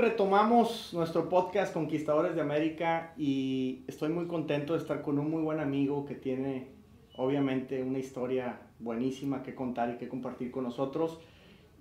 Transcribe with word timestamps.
retomamos 0.00 0.94
nuestro 0.94 1.28
podcast 1.28 1.74
Conquistadores 1.74 2.34
de 2.34 2.40
América 2.40 3.12
y 3.18 3.82
estoy 3.86 4.08
muy 4.08 4.26
contento 4.26 4.72
de 4.72 4.78
estar 4.78 5.02
con 5.02 5.18
un 5.18 5.30
muy 5.30 5.42
buen 5.42 5.60
amigo 5.60 6.06
que 6.06 6.14
tiene 6.14 6.68
obviamente 7.16 7.82
una 7.82 7.98
historia 7.98 8.60
buenísima 8.78 9.42
que 9.42 9.54
contar 9.54 9.90
y 9.90 9.98
que 9.98 10.08
compartir 10.08 10.50
con 10.50 10.64
nosotros. 10.64 11.18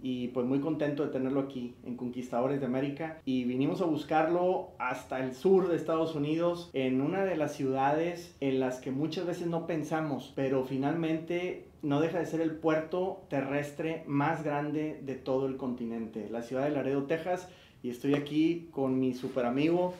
Y 0.02 0.30
pues 0.30 0.45
muy 0.45 0.59
contento 0.59 1.05
de 1.05 1.12
tenerlo 1.12 1.41
aquí 1.41 1.76
en 1.86 1.98
Conquistadores 1.98 2.59
de 2.59 2.66
América. 2.66 3.21
Y 3.26 3.44
vinimos 3.44 3.82
a 3.82 3.86
buscarlo 3.86 4.72
hasta 4.80 5.23
el 5.23 5.34
sur 5.34 5.67
de 5.67 5.76
Estados 5.76 6.16
Unidos 6.16 6.70
en 6.73 7.02
una 7.02 7.23
de 7.23 7.38
las 7.38 7.54
ciudades 7.54 8.36
en 8.41 8.59
las 8.59 8.80
que 8.80 8.91
muchas 8.91 9.26
veces 9.26 9.48
no 9.48 9.66
pensamos 9.67 10.31
pero 10.36 10.63
finalmente 10.63 11.67
no 11.81 12.02
deja 12.02 12.20
de 12.20 12.26
ser 12.26 12.41
el 12.41 12.52
puerto 12.52 13.23
terrestre 13.30 14.04
más 14.08 14.44
grande 14.44 14.99
de 15.04 15.16
todo 15.16 15.48
el 15.48 15.55
continente, 15.55 16.30
la 16.30 16.41
ciudad 16.41 16.63
de 16.63 16.72
Laredo, 16.72 17.04
Texas 17.04 17.49
y 17.84 17.90
estoy 17.90 18.16
aquí 18.16 18.70
con 18.72 19.00
mi 19.00 19.14
super 19.14 19.46
amigo 19.46 19.94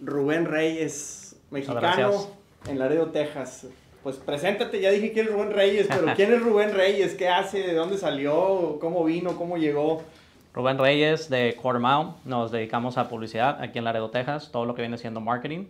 Rubén 0.00 0.46
Reyes, 0.46 1.36
mexicano 1.50 2.28
en 2.68 2.78
Laredo, 2.78 3.06
Texas. 3.08 3.66
Pues 4.02 4.16
preséntate, 4.16 4.80
ya 4.80 4.90
dije 4.90 5.12
que 5.12 5.22
es 5.22 5.32
Rubén 5.32 5.52
Reyes, 5.52 5.86
pero 5.88 6.14
¿quién 6.14 6.32
es 6.32 6.42
Rubén 6.42 6.74
Reyes? 6.74 7.14
¿Qué 7.14 7.28
hace? 7.28 7.60
¿De 7.60 7.74
dónde 7.74 7.96
salió? 7.96 8.78
¿Cómo 8.80 9.02
vino? 9.04 9.36
¿Cómo 9.36 9.56
llegó? 9.56 10.02
Rubén 10.52 10.78
Reyes 10.78 11.30
de 11.30 11.56
Quarter 11.60 11.82
nos 12.24 12.52
dedicamos 12.52 12.98
a 12.98 13.08
publicidad 13.08 13.62
aquí 13.62 13.78
en 13.78 13.84
Laredo, 13.84 14.10
Texas, 14.10 14.50
todo 14.52 14.66
lo 14.66 14.74
que 14.74 14.82
viene 14.82 14.98
siendo 14.98 15.20
marketing. 15.20 15.64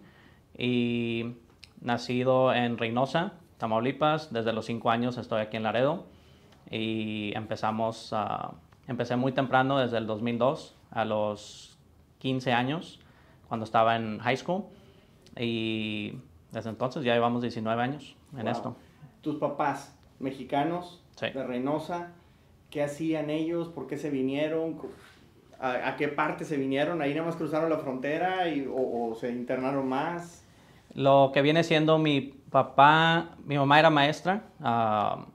Y 0.58 1.34
nacido 1.80 2.52
en 2.52 2.76
Reynosa, 2.76 3.34
Tamaulipas, 3.58 4.32
desde 4.32 4.52
los 4.52 4.66
5 4.66 4.90
años 4.90 5.16
estoy 5.16 5.40
aquí 5.40 5.56
en 5.56 5.62
Laredo. 5.62 6.04
Y 6.70 7.32
empezamos, 7.36 8.12
empecé 8.88 9.16
muy 9.16 9.32
temprano, 9.32 9.78
desde 9.78 9.98
el 9.98 10.06
2002, 10.06 10.74
a 10.94 11.04
los 11.04 11.76
15 12.18 12.52
años, 12.52 13.00
cuando 13.48 13.64
estaba 13.64 13.96
en 13.96 14.18
high 14.20 14.36
school. 14.36 14.64
Y 15.36 16.14
desde 16.52 16.70
entonces 16.70 17.04
ya 17.04 17.14
llevamos 17.14 17.42
19 17.42 17.82
años 17.82 18.16
en 18.38 18.48
esto. 18.48 18.76
Tus 19.20 19.36
papás, 19.36 19.94
mexicanos, 20.20 21.02
de 21.20 21.44
Reynosa, 21.44 22.12
¿qué 22.70 22.82
hacían 22.82 23.30
ellos? 23.30 23.68
¿Por 23.68 23.86
qué 23.86 23.98
se 23.98 24.10
vinieron? 24.10 24.78
¿A, 25.60 25.96
qué 25.96 26.08
parte 26.08 26.44
se 26.44 26.56
vinieron? 26.56 27.02
¿Ahí 27.02 27.14
nada 27.14 27.26
más 27.26 27.36
cruzaron 27.36 27.70
la 27.70 27.78
frontera 27.78 28.48
y, 28.48 28.68
o, 28.70 29.14
se 29.18 29.30
internaron 29.30 29.88
más? 29.88 30.44
Lo 30.94 31.30
que 31.32 31.42
viene 31.42 31.64
siendo 31.64 31.98
mi 31.98 32.20
papá, 32.20 33.36
mi 33.44 33.56
mamá 33.56 33.78
era 33.80 33.90
maestra, 33.90 34.44
ah, 34.60 35.26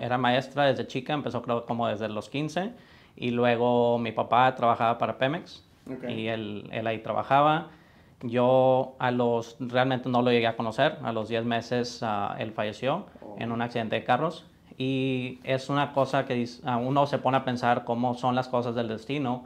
era 0.00 0.18
maestra 0.18 0.64
desde 0.64 0.86
chica, 0.86 1.12
empezó 1.12 1.42
creo 1.42 1.66
como 1.66 1.86
desde 1.86 2.08
los 2.08 2.28
15 2.28 2.72
y 3.16 3.30
luego 3.30 3.98
mi 3.98 4.12
papá 4.12 4.54
trabajaba 4.54 4.98
para 4.98 5.18
Pemex 5.18 5.64
y 6.08 6.26
él, 6.28 6.68
él 6.72 6.86
ahí 6.86 6.98
trabajaba. 6.98 7.68
Yo 8.22 8.94
a 8.98 9.10
los, 9.10 9.56
realmente 9.60 10.08
no 10.08 10.22
lo 10.22 10.30
llegué 10.30 10.46
a 10.46 10.56
conocer, 10.56 10.98
a 11.02 11.12
los 11.12 11.28
10 11.28 11.44
meses 11.44 12.00
ah, 12.02 12.36
él 12.38 12.52
falleció 12.52 13.06
oh. 13.20 13.36
en 13.38 13.52
un 13.52 13.60
accidente 13.60 13.96
de 13.96 14.04
carros 14.04 14.46
y 14.76 15.40
es 15.44 15.68
una 15.68 15.92
cosa 15.92 16.24
que 16.24 16.44
uh, 16.64 16.76
uno 16.78 17.06
se 17.06 17.18
pone 17.18 17.36
a 17.36 17.44
pensar 17.44 17.84
cómo 17.84 18.14
son 18.14 18.34
las 18.34 18.48
cosas 18.48 18.74
del 18.74 18.88
destino 18.88 19.44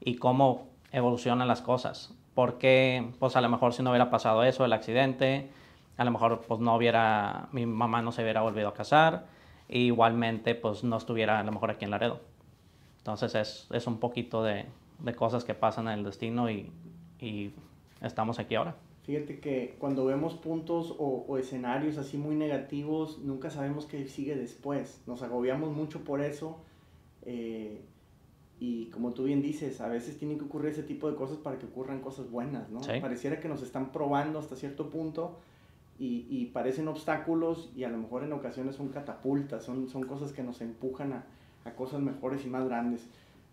y 0.00 0.16
cómo 0.16 0.68
evolucionan 0.92 1.48
las 1.48 1.60
cosas. 1.60 2.14
Porque 2.34 3.10
pues 3.18 3.36
a 3.36 3.40
lo 3.40 3.48
mejor 3.48 3.74
si 3.74 3.82
no 3.82 3.90
hubiera 3.90 4.10
pasado 4.10 4.44
eso, 4.44 4.64
el 4.64 4.72
accidente, 4.72 5.50
a 5.96 6.04
lo 6.04 6.10
mejor 6.10 6.42
pues 6.46 6.60
no 6.60 6.74
hubiera, 6.74 7.48
mi 7.52 7.66
mamá 7.66 8.00
no 8.00 8.12
se 8.12 8.22
hubiera 8.22 8.40
volvido 8.40 8.68
a 8.68 8.74
casar, 8.74 9.26
e 9.68 9.80
igualmente 9.80 10.54
pues 10.54 10.82
no 10.84 10.96
estuviera 10.96 11.40
a 11.40 11.42
lo 11.42 11.52
mejor 11.52 11.70
aquí 11.70 11.84
en 11.84 11.90
Laredo. 11.90 12.20
Entonces 13.00 13.34
es, 13.34 13.66
es 13.72 13.86
un 13.86 13.98
poquito 13.98 14.42
de, 14.42 14.66
de, 14.98 15.14
cosas 15.14 15.44
que 15.44 15.54
pasan 15.54 15.88
en 15.88 16.00
el 16.00 16.04
destino 16.04 16.50
y, 16.50 16.70
y 17.18 17.52
estamos 18.02 18.38
aquí 18.38 18.54
ahora. 18.54 18.76
Fíjate 19.04 19.40
que 19.40 19.76
cuando 19.78 20.04
vemos 20.04 20.34
puntos 20.34 20.94
o, 20.98 21.38
escenarios 21.38 21.96
así 21.96 22.18
muy 22.18 22.36
negativos, 22.36 23.18
nunca 23.18 23.48
sabemos 23.48 23.86
qué 23.86 24.06
sigue 24.06 24.36
después. 24.36 25.02
Nos 25.06 25.22
agobiamos 25.22 25.72
mucho 25.74 26.04
por 26.04 26.20
eso. 26.20 26.58
Eh, 27.22 27.82
y 28.58 28.86
como 28.90 29.14
tú 29.14 29.24
bien 29.24 29.40
dices, 29.40 29.80
a 29.80 29.88
veces 29.88 30.18
tienen 30.18 30.38
que 30.38 30.44
ocurrir 30.44 30.72
ese 30.72 30.82
tipo 30.82 31.10
de 31.10 31.16
cosas 31.16 31.38
para 31.38 31.58
que 31.58 31.64
ocurran 31.64 32.00
cosas 32.00 32.30
buenas, 32.30 32.68
¿no? 32.68 32.80
Pareciera 33.00 33.40
que 33.40 33.48
nos 33.48 33.62
están 33.62 33.90
probando 33.90 34.38
hasta 34.38 34.54
cierto 34.54 34.90
punto 34.90 35.40
y, 35.98 36.26
y, 36.28 36.46
parecen 36.46 36.86
obstáculos 36.86 37.72
y 37.74 37.84
a 37.84 37.88
lo 37.88 37.96
mejor 37.96 38.22
en 38.22 38.34
ocasiones 38.34 38.76
son 38.76 38.90
catapultas, 38.90 39.64
son, 39.64 39.88
son 39.88 40.02
cosas 40.02 40.32
que 40.32 40.42
nos 40.42 40.60
empujan 40.60 41.14
a, 41.14 41.24
a 41.64 41.72
cosas 41.72 42.00
mejores 42.00 42.44
y 42.44 42.48
más 42.48 42.66
grandes. 42.66 43.08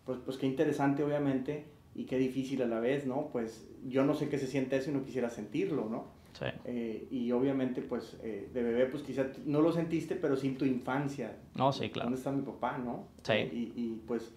Pues, 0.05 0.19
pues 0.23 0.37
qué 0.37 0.47
interesante, 0.47 1.03
obviamente 1.03 1.65
y 1.97 2.05
qué 2.05 2.17
difícil 2.17 2.61
a 2.61 2.67
la 2.67 2.79
vez, 2.79 3.07
¿no? 3.07 3.29
Pues 3.31 3.67
yo 3.87 4.05
no 4.05 4.13
sé 4.13 4.29
qué 4.29 4.37
se 4.37 4.45
siente 4.45 4.77
eso 4.77 4.91
y 4.91 4.93
no 4.93 5.03
quisiera 5.03 5.29
sentirlo, 5.31 5.87
¿no? 5.89 6.05
Sí. 6.33 6.45
Eh, 6.65 7.07
y 7.09 7.31
obviamente, 7.31 7.81
pues, 7.81 8.17
eh, 8.21 8.49
de 8.53 8.61
bebé, 8.61 8.85
pues 8.85 9.01
quizá 9.01 9.25
no 9.45 9.61
lo 9.61 9.71
sentiste, 9.71 10.15
pero 10.15 10.37
sí 10.37 10.51
tu 10.51 10.65
infancia. 10.65 11.35
No, 11.55 11.73
sí, 11.73 11.89
claro. 11.89 12.05
¿Dónde 12.05 12.19
está 12.19 12.31
mi 12.31 12.43
papá, 12.43 12.77
no? 12.77 13.05
Sí. 13.23 13.33
Y, 13.33 13.73
y 13.75 14.01
pues, 14.05 14.31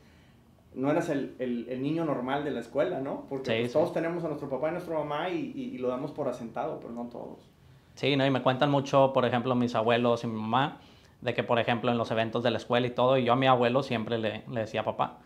no 0.74 0.90
eras 0.90 1.10
el, 1.10 1.34
el, 1.38 1.68
el, 1.68 1.82
niño 1.82 2.06
normal 2.06 2.44
de 2.44 2.52
la 2.52 2.60
escuela, 2.60 3.00
¿no? 3.00 3.26
Porque 3.28 3.60
pues, 3.60 3.72
todos 3.74 3.92
tenemos 3.92 4.24
a 4.24 4.28
nuestro 4.28 4.48
papá 4.48 4.70
y 4.70 4.72
nuestra 4.72 4.98
mamá 4.98 5.28
y, 5.28 5.52
y, 5.54 5.76
lo 5.76 5.88
damos 5.88 6.12
por 6.12 6.28
asentado, 6.28 6.80
pero 6.80 6.94
no 6.94 7.08
todos. 7.08 7.50
Sí, 7.94 8.16
¿no? 8.16 8.24
Y 8.24 8.30
me 8.30 8.42
cuentan 8.42 8.70
mucho, 8.70 9.12
por 9.12 9.26
ejemplo, 9.26 9.54
mis 9.54 9.74
abuelos 9.74 10.24
y 10.24 10.28
mi 10.28 10.40
mamá, 10.40 10.80
de 11.20 11.34
que, 11.34 11.42
por 11.42 11.58
ejemplo, 11.58 11.90
en 11.90 11.98
los 11.98 12.10
eventos 12.10 12.42
de 12.42 12.50
la 12.50 12.56
escuela 12.56 12.86
y 12.86 12.90
todo, 12.90 13.18
y 13.18 13.24
yo 13.24 13.32
a 13.32 13.36
mi 13.36 13.46
abuelo 13.46 13.82
siempre 13.82 14.18
le, 14.18 14.44
le 14.48 14.60
decía 14.60 14.84
papá. 14.84 15.18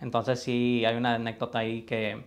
Entonces 0.00 0.40
sí, 0.40 0.84
hay 0.84 0.96
una 0.96 1.14
anécdota 1.14 1.60
ahí 1.60 1.82
que 1.82 2.24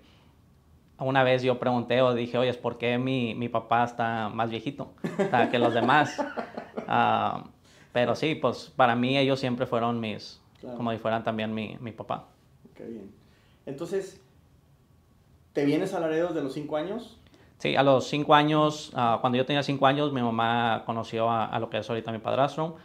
una 0.98 1.24
vez 1.24 1.44
yo 1.44 1.60
pregunté 1.60 2.02
o 2.02 2.14
dije, 2.14 2.38
oye, 2.38 2.54
¿por 2.54 2.78
qué 2.78 2.98
mi, 2.98 3.36
mi 3.36 3.50
papá 3.50 3.84
está 3.84 4.30
más 4.30 4.50
viejito 4.50 4.94
que 5.52 5.60
los 5.60 5.74
demás? 5.74 6.18
Ah, 6.88 7.44
pero 7.92 8.16
sí, 8.16 8.36
pues 8.36 8.72
para 8.76 8.96
mí 8.96 9.18
ellos 9.18 9.40
siempre 9.40 9.66
fueron 9.66 10.00
mis, 10.00 10.42
como 10.62 10.92
si 10.92 10.98
fueran 10.98 11.24
también 11.24 11.54
mi, 11.54 11.78
mi, 11.80 11.92
papá. 11.92 12.28
Qué 12.76 12.86
bien. 12.86 13.12
Entonces, 13.66 14.22
¿te 15.54 15.66
vienes 15.66 15.94
a 15.94 16.00
Laredo 16.00 16.34
de 16.34 16.42
los 16.42 16.54
cinco 16.54 16.78
años? 16.78 17.18
Sí, 17.58 17.76
a 17.76 17.84
los 17.84 18.08
cinco 18.08 18.36
años, 18.36 18.92
uh, 18.94 19.20
cuando 19.22 19.38
yo 19.38 19.46
tenía 19.46 19.64
cinco 19.64 19.88
años, 19.88 20.12
mi 20.14 20.22
mamá 20.22 20.84
conoció 20.86 21.30
a, 21.30 21.46
a, 21.46 21.60
lo 21.60 21.70
que 21.70 21.78
es 21.78 21.90
ahorita 21.90 22.12
mi 22.12 22.20
padrastro. 22.20 22.76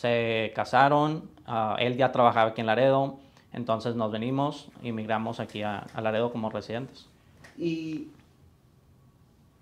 Se 0.00 0.52
casaron, 0.54 1.28
uh, 1.46 1.76
él 1.78 1.96
ya 1.96 2.10
trabajaba 2.10 2.50
aquí 2.50 2.62
en 2.62 2.66
Laredo 2.66 3.18
entonces 3.52 3.96
nos 3.96 4.12
venimos 4.12 4.68
y 4.82 4.92
migramos 4.92 5.40
aquí 5.40 5.62
a, 5.62 5.86
Laredo 6.00 6.32
como 6.32 6.50
residentes. 6.50 7.06
Y 7.58 8.08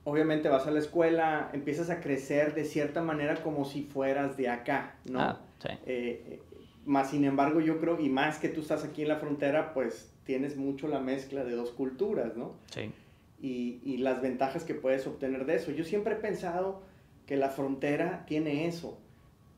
obviamente 0.04 0.48
vas 0.48 0.66
a 0.66 0.70
la 0.70 0.78
escuela, 0.78 1.50
empiezas 1.52 1.90
a 1.90 2.00
crecer 2.00 2.54
de 2.54 2.64
cierta 2.64 3.02
manera 3.02 3.36
como 3.42 3.64
si 3.64 3.82
fueras 3.82 4.36
de 4.36 4.48
acá, 4.48 4.96
¿no? 5.10 5.20
Ah, 5.20 5.40
sí. 5.58 5.68
Eh, 5.86 6.40
más 6.84 7.10
sin 7.10 7.24
embargo, 7.24 7.60
yo 7.60 7.80
creo, 7.80 7.98
y 8.00 8.08
más 8.08 8.38
que 8.38 8.48
tú 8.48 8.60
estás 8.60 8.84
aquí 8.84 9.02
en 9.02 9.08
la 9.08 9.16
frontera, 9.16 9.72
pues 9.72 10.12
tienes 10.24 10.56
mucho 10.56 10.88
la 10.88 11.00
mezcla 11.00 11.44
de 11.44 11.52
dos 11.52 11.70
culturas, 11.70 12.36
¿no? 12.36 12.54
Sí. 12.70 12.92
Y, 13.40 13.80
y 13.84 13.98
las 13.98 14.20
ventajas 14.20 14.64
que 14.64 14.74
puedes 14.74 15.06
obtener 15.06 15.46
de 15.46 15.56
eso. 15.56 15.70
Yo 15.70 15.84
siempre 15.84 16.14
he 16.14 16.18
pensado 16.18 16.82
que 17.26 17.36
la 17.36 17.50
frontera 17.50 18.24
tiene 18.26 18.66
eso 18.66 18.98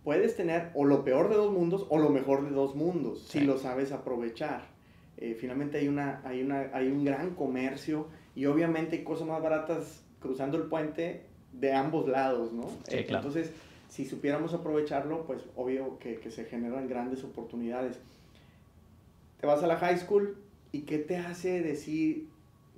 puedes 0.05 0.37
tener 0.37 0.71
o 0.75 0.84
lo 0.84 1.05
peor 1.05 1.28
de 1.28 1.37
dos 1.37 1.53
mundos 1.53 1.87
o 1.88 1.99
lo 1.99 2.11
mejor 2.11 2.44
de 2.44 2.50
dos 2.50 2.75
mundos, 2.75 3.27
si 3.28 3.41
lo 3.41 3.59
sabes 3.59 3.93
aprovechar. 3.93 4.69
Eh, 5.16 5.37
finalmente 5.38 5.78
hay, 5.78 5.88
una, 5.88 6.22
hay, 6.25 6.43
una, 6.43 6.71
hay 6.72 6.88
un 6.88 7.05
gran 7.05 7.34
comercio 7.34 8.09
y 8.34 8.47
obviamente 8.47 8.97
hay 8.97 9.05
cosas 9.05 9.28
más 9.28 9.43
baratas 9.43 10.03
cruzando 10.21 10.56
el 10.56 10.65
puente 10.65 11.27
de 11.53 11.72
ambos 11.75 12.09
lados, 12.09 12.53
¿no? 12.53 12.65
Eh, 12.89 13.06
entonces, 13.09 13.53
si 13.89 14.06
supiéramos 14.06 14.55
aprovecharlo, 14.55 15.27
pues 15.27 15.43
obvio 15.56 15.99
que, 15.99 16.21
que 16.21 16.31
se 16.31 16.44
generan 16.44 16.89
grandes 16.89 17.22
oportunidades. 17.25 17.98
Te 19.41 19.47
vas 19.47 19.63
a 19.63 19.66
la 19.66 19.77
high 19.77 19.98
school 19.98 20.39
y 20.72 20.83
¿qué 20.83 20.98
te 20.98 21.16
hace 21.16 21.60
decir, 21.60 22.28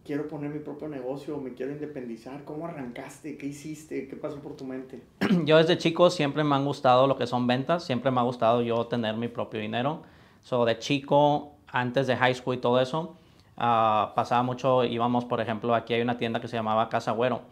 quiero 0.05 0.29
poner 0.29 0.51
mi 0.51 0.59
propio 0.59 0.89
negocio, 0.89 1.39
me 1.39 1.55
quiero 1.55 1.73
independizar? 1.73 2.45
¿Cómo 2.45 2.67
arrancaste? 2.67 3.37
¿Qué 3.37 3.47
hiciste? 3.47 4.09
¿Qué 4.09 4.17
pasó 4.17 4.41
por 4.41 4.57
tu 4.57 4.65
mente? 4.65 5.03
Yo 5.45 5.59
desde 5.59 5.79
chico 5.79 6.11
siempre 6.11 6.45
me 6.45 6.55
han 6.55 6.65
gustado 6.65 7.07
lo 7.07 7.17
que 7.17 7.27
son 7.27 7.47
ventas, 7.47 7.85
siempre 7.85 8.11
me 8.11 8.21
ha 8.21 8.25
gustado 8.25 8.63
yo 8.63 8.87
tener 8.87 9.17
mi 9.17 9.29
propio 9.29 9.61
dinero. 9.61 10.03
So, 10.43 10.65
de 10.65 10.79
chico, 10.79 11.53
antes 11.69 12.07
de 12.07 12.17
high 12.17 12.35
school 12.35 12.57
y 12.57 12.59
todo 12.59 12.81
eso, 12.81 13.17
uh, 13.57 14.15
pasaba 14.15 14.43
mucho, 14.43 14.85
íbamos, 14.85 15.25
por 15.25 15.41
ejemplo, 15.41 15.75
aquí 15.75 15.95
hay 15.95 16.03
una 16.03 16.19
tienda 16.19 16.41
que 16.41 16.49
se 16.49 16.57
llamaba 16.57 16.89
Casa 16.89 17.13
Güero 17.13 17.43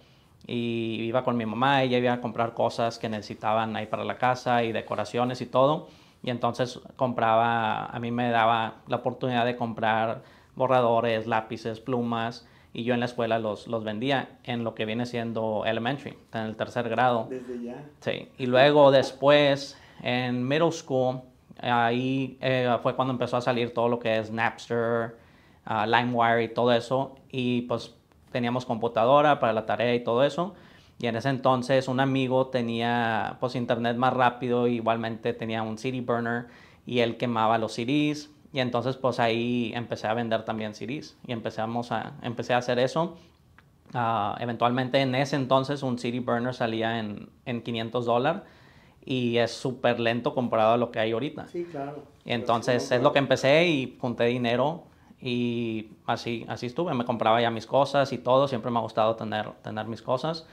y 0.46 1.02
iba 1.02 1.22
con 1.22 1.36
mi 1.36 1.46
mamá, 1.46 1.82
ella 1.82 1.98
iba 1.98 2.12
a 2.12 2.20
comprar 2.20 2.54
cosas 2.54 2.98
que 2.98 3.08
necesitaban 3.08 3.76
ahí 3.76 3.86
para 3.86 4.04
la 4.04 4.18
casa 4.18 4.64
y 4.64 4.72
decoraciones 4.72 5.40
y 5.40 5.46
todo. 5.46 5.88
Y 6.22 6.30
entonces 6.30 6.80
compraba, 6.96 7.86
a 7.86 7.98
mí 7.98 8.10
me 8.10 8.30
daba 8.30 8.74
la 8.88 8.96
oportunidad 8.96 9.44
de 9.46 9.56
comprar 9.56 10.22
borradores, 10.60 11.26
lápices, 11.26 11.80
plumas, 11.80 12.46
y 12.72 12.84
yo 12.84 12.94
en 12.94 13.00
la 13.00 13.06
escuela 13.06 13.40
los, 13.40 13.66
los 13.66 13.82
vendía 13.82 14.38
en 14.44 14.62
lo 14.62 14.76
que 14.76 14.84
viene 14.84 15.06
siendo 15.06 15.64
elementary, 15.66 16.16
en 16.32 16.42
el 16.42 16.56
tercer 16.56 16.88
grado. 16.88 17.26
Desde 17.28 17.60
ya. 17.60 17.84
Sí, 17.98 18.28
y 18.38 18.46
luego 18.46 18.92
después 18.92 19.76
en 20.02 20.46
middle 20.46 20.72
school, 20.72 21.22
ahí 21.60 22.38
eh, 22.40 22.76
fue 22.82 22.94
cuando 22.94 23.12
empezó 23.12 23.36
a 23.36 23.40
salir 23.40 23.74
todo 23.74 23.88
lo 23.88 23.98
que 23.98 24.18
es 24.18 24.30
Napster, 24.30 25.16
ah, 25.64 25.86
LimeWire 25.86 26.44
y 26.44 26.48
todo 26.48 26.72
eso. 26.72 27.16
Y 27.30 27.62
pues 27.62 27.94
teníamos 28.32 28.64
computadora 28.64 29.40
para 29.40 29.52
la 29.52 29.66
tarea 29.66 29.94
y 29.94 30.04
todo 30.04 30.24
eso. 30.24 30.54
Y 30.98 31.06
en 31.06 31.16
ese 31.16 31.30
entonces 31.30 31.88
un 31.88 31.98
amigo 31.98 32.48
tenía 32.48 33.38
pues 33.40 33.54
internet 33.54 33.96
más 33.96 34.12
rápido, 34.12 34.68
igualmente 34.68 35.32
tenía 35.32 35.62
un 35.62 35.78
CD 35.78 36.02
burner 36.02 36.46
y 36.86 37.00
él 37.00 37.16
quemaba 37.16 37.58
los 37.58 37.72
CDs. 37.72 38.30
Y 38.52 38.60
entonces 38.60 38.96
pues 38.96 39.20
ahí 39.20 39.72
empecé 39.74 40.06
a 40.06 40.14
vender 40.14 40.44
también 40.44 40.74
CDs 40.74 41.16
y 41.26 41.32
empezamos 41.32 41.92
a, 41.92 42.14
empecé 42.22 42.54
a 42.54 42.58
hacer 42.58 42.78
eso. 42.78 43.16
Ah, 43.94 44.36
eventualmente 44.40 45.00
en 45.00 45.14
ese 45.14 45.36
entonces 45.36 45.82
un 45.82 45.98
CD 45.98 46.20
burner 46.20 46.54
salía 46.54 46.98
en, 46.98 47.28
en 47.44 47.62
500 47.62 48.06
dólares 48.06 48.42
y 49.04 49.38
es 49.38 49.52
súper 49.52 49.98
lento 49.98 50.34
comparado 50.34 50.74
a 50.74 50.76
lo 50.76 50.90
que 50.90 50.98
hay 51.00 51.12
ahorita. 51.12 51.46
Sí, 51.48 51.64
claro. 51.64 52.04
Entonces 52.24 52.90
es 52.90 53.02
lo 53.02 53.12
que 53.12 53.18
empecé 53.18 53.66
y 53.66 53.96
junté 54.00 54.24
dinero 54.24 54.84
y 55.20 55.90
así, 56.06 56.44
así 56.48 56.66
estuve. 56.66 56.94
Me 56.94 57.04
compraba 57.04 57.40
ya 57.40 57.50
mis 57.50 57.66
cosas 57.66 58.12
y 58.12 58.18
todo. 58.18 58.48
Siempre 58.48 58.70
me 58.70 58.78
ha 58.78 58.82
gustado 58.82 59.16
tener, 59.16 59.50
tener 59.62 59.86
mis 59.86 60.02
cosas 60.02 60.46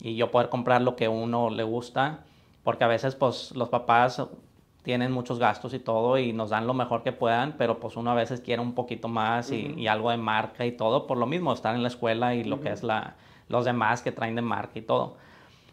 y 0.00 0.16
yo 0.16 0.30
poder 0.30 0.48
comprar 0.48 0.82
lo 0.82 0.96
que 0.96 1.08
uno 1.08 1.50
le 1.50 1.62
gusta. 1.62 2.24
Porque 2.62 2.84
a 2.84 2.88
veces 2.88 3.14
pues 3.14 3.52
los 3.54 3.68
papás 3.68 4.22
tienen 4.86 5.10
muchos 5.10 5.40
gastos 5.40 5.74
y 5.74 5.80
todo 5.80 6.16
y 6.16 6.32
nos 6.32 6.50
dan 6.50 6.68
lo 6.68 6.72
mejor 6.72 7.02
que 7.02 7.10
puedan, 7.10 7.56
pero 7.58 7.80
pues 7.80 7.96
uno 7.96 8.12
a 8.12 8.14
veces 8.14 8.40
quiere 8.40 8.62
un 8.62 8.72
poquito 8.72 9.08
más 9.08 9.50
y, 9.50 9.74
y 9.76 9.88
algo 9.88 10.12
de 10.12 10.16
marca 10.16 10.64
y 10.64 10.70
todo, 10.70 11.08
por 11.08 11.18
lo 11.18 11.26
mismo, 11.26 11.52
estar 11.52 11.74
en 11.74 11.82
la 11.82 11.88
escuela 11.88 12.36
y 12.36 12.44
lo 12.44 12.60
que 12.60 12.70
es 12.70 12.84
la, 12.84 13.16
los 13.48 13.64
demás 13.64 14.00
que 14.02 14.12
traen 14.12 14.36
de 14.36 14.42
marca 14.42 14.78
y 14.78 14.82
todo. 14.82 15.16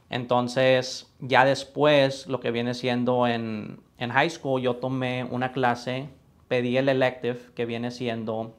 Entonces, 0.10 1.14
ya 1.20 1.46
después, 1.46 2.26
lo 2.26 2.40
que 2.40 2.50
viene 2.50 2.74
siendo 2.74 3.28
en, 3.28 3.82
en 4.00 4.10
high 4.10 4.32
school, 4.32 4.60
yo 4.60 4.78
tomé 4.78 5.26
una 5.26 5.52
clase, 5.52 6.10
pedí 6.48 6.76
el 6.78 6.90
elective 6.90 7.38
que 7.54 7.68
viene 7.68 7.92
siendo 7.92 8.56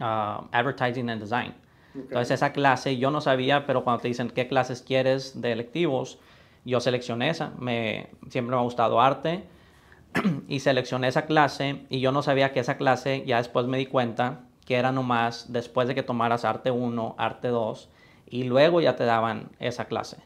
uh, 0.00 0.46
Advertising 0.52 1.10
and 1.10 1.20
Design. 1.20 1.54
Entonces, 1.94 2.30
esa 2.30 2.54
clase 2.54 2.96
yo 2.96 3.10
no 3.10 3.20
sabía, 3.20 3.66
pero 3.66 3.84
cuando 3.84 4.00
te 4.00 4.08
dicen 4.08 4.30
qué 4.30 4.48
clases 4.48 4.80
quieres 4.80 5.38
de 5.38 5.52
electivos, 5.52 6.18
yo 6.64 6.80
seleccioné 6.80 7.28
esa. 7.28 7.52
Me, 7.58 8.08
siempre 8.30 8.56
me 8.56 8.60
ha 8.62 8.64
gustado 8.64 9.02
arte 9.02 9.44
y 10.48 10.60
seleccioné 10.60 11.08
esa 11.08 11.26
clase 11.26 11.86
y 11.88 12.00
yo 12.00 12.12
no 12.12 12.22
sabía 12.22 12.52
que 12.52 12.60
esa 12.60 12.76
clase, 12.76 13.24
ya 13.26 13.38
después 13.38 13.66
me 13.66 13.78
di 13.78 13.86
cuenta 13.86 14.40
que 14.64 14.76
era 14.76 14.92
nomás 14.92 15.52
después 15.52 15.88
de 15.88 15.94
que 15.94 16.02
tomaras 16.02 16.44
arte 16.44 16.70
1, 16.70 17.14
arte 17.18 17.48
2 17.48 17.88
y 18.28 18.44
luego 18.44 18.80
ya 18.80 18.96
te 18.96 19.04
daban 19.04 19.50
esa 19.58 19.86
clase. 19.86 20.18